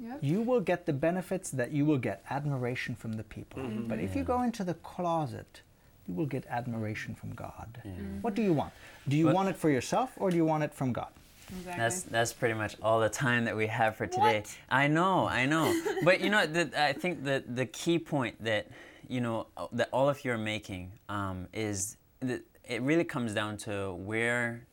Yep. 0.00 0.18
You 0.22 0.42
will 0.42 0.60
get 0.60 0.86
the 0.86 0.92
benefits 0.92 1.50
that 1.50 1.72
you 1.72 1.84
will 1.84 1.98
get 1.98 2.22
admiration 2.30 2.94
from 2.94 3.14
the 3.14 3.24
people. 3.24 3.62
But 3.88 3.98
if 3.98 4.14
you 4.14 4.22
go 4.22 4.42
into 4.42 4.62
the 4.62 4.74
closet, 4.74 5.62
you 6.06 6.14
will 6.14 6.26
get 6.26 6.44
admiration 6.48 7.14
from 7.14 7.34
God. 7.34 7.82
What 8.20 8.34
do 8.34 8.42
you 8.42 8.52
want? 8.52 8.72
Do 9.08 9.16
you 9.16 9.26
But- 9.26 9.34
want 9.34 9.48
it 9.48 9.56
for 9.56 9.70
yourself 9.70 10.12
or 10.16 10.30
do 10.30 10.36
you 10.36 10.44
want 10.44 10.62
it 10.62 10.72
from 10.72 10.92
God? 10.92 11.12
Exactly. 11.50 11.80
That's 11.82 12.02
that's 12.02 12.32
pretty 12.34 12.54
much 12.54 12.76
all 12.82 13.00
the 13.00 13.08
time 13.08 13.46
that 13.46 13.56
we 13.56 13.66
have 13.68 13.96
for 13.96 14.06
today. 14.06 14.40
What? 14.40 14.58
I 14.68 14.86
know, 14.86 15.26
I 15.26 15.46
know. 15.46 15.66
but 16.04 16.20
you 16.20 16.28
know, 16.28 16.46
the, 16.46 16.70
I 16.76 16.92
think 16.92 17.24
the 17.24 17.42
the 17.48 17.64
key 17.64 17.98
point 17.98 18.36
that 18.44 18.66
you 19.08 19.22
know 19.22 19.46
uh, 19.56 19.66
that 19.72 19.88
all 19.90 20.10
of 20.10 20.22
you 20.26 20.32
are 20.32 20.36
making 20.38 20.92
um, 21.08 21.48
is 21.54 21.96
that 22.20 22.42
it 22.64 22.82
really 22.82 23.04
comes 23.04 23.32
down 23.32 23.56
to 23.58 23.94
where 23.94 24.66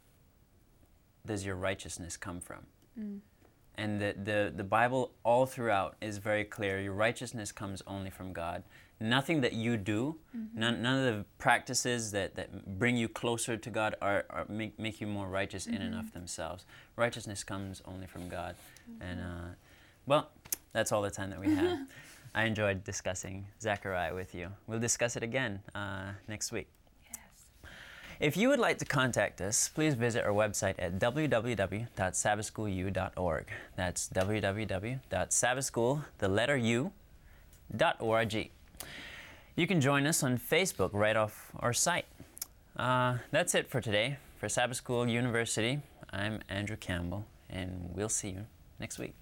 does 1.26 1.46
your 1.46 1.56
righteousness 1.56 2.18
come 2.18 2.42
from. 2.42 2.66
And 3.78 4.00
the, 4.00 4.16
the, 4.22 4.54
the 4.56 4.64
Bible 4.64 5.12
all 5.24 5.46
throughout 5.46 5.96
is 6.02 6.18
very 6.18 6.44
clear. 6.44 6.80
Your 6.80 6.94
righteousness 6.94 7.52
comes 7.52 7.82
only 7.86 8.10
from 8.10 8.34
God. 8.34 8.64
Nothing 9.00 9.42
that 9.42 9.52
you 9.52 9.76
do, 9.76 10.16
none, 10.54 10.82
none 10.82 11.06
of 11.06 11.18
the 11.18 11.26
practices 11.38 12.12
that, 12.14 12.36
that 12.36 12.80
bring 12.80 12.96
you 12.96 13.10
closer 13.10 13.58
to 13.58 13.70
God 13.70 13.96
are, 14.02 14.26
are 14.30 14.46
make, 14.48 14.80
make 14.80 15.02
you 15.02 15.08
more 15.08 15.28
righteous 15.28 15.68
in 15.68 15.76
and 15.76 15.94
of 15.96 16.14
themselves. 16.14 16.66
Righteousness 16.96 17.44
comes 17.44 17.82
only 17.86 18.08
from 18.08 18.30
God. 18.30 18.56
And, 19.02 19.20
uh, 19.20 19.56
well, 20.06 20.30
that's 20.72 20.94
all 20.94 21.02
the 21.02 21.12
time 21.12 21.30
that 21.32 21.40
we 21.42 21.54
have. 21.54 21.80
I 22.36 22.46
enjoyed 22.46 22.86
discussing 22.86 23.46
Zechariah 23.62 24.14
with 24.14 24.34
you. 24.34 24.50
We'll 24.68 24.80
discuss 24.80 25.18
it 25.18 25.24
again 25.24 25.62
uh, 25.74 26.12
next 26.28 26.54
week. 26.54 26.68
If 28.20 28.38
you 28.38 28.48
would 28.48 28.60
like 28.60 28.78
to 28.78 28.86
contact 28.86 29.42
us, 29.42 29.68
please 29.68 29.94
visit 29.94 30.24
our 30.24 30.32
website 30.32 30.76
at 30.80 30.98
www.sabbathschoolu.org. 31.00 33.46
That's 33.76 34.10
www.sabbathschool, 34.10 36.06
the 36.20 36.30
letter 36.30 36.56
U, 36.56 36.94
dot 37.76 37.98
org. 38.00 38.50
You 39.58 39.68
can 39.68 39.82
join 39.82 40.08
us 40.08 40.24
on 40.24 40.38
Facebook 40.38 40.92
right 40.94 41.18
off 41.18 41.52
our 41.60 41.74
site. 41.74 42.06
Uh, 42.78 43.18
that's 43.32 43.54
it 43.54 43.70
for 43.70 43.82
today. 43.82 44.16
For 44.38 44.48
Sabbath 44.48 44.78
School 44.78 45.06
University, 45.08 45.82
I'm 46.12 46.40
Andrew 46.50 46.78
Campbell, 46.78 47.26
and 47.50 47.90
we'll 47.94 48.10
see 48.10 48.30
you 48.30 48.46
next 48.80 49.00
week. 49.00 49.16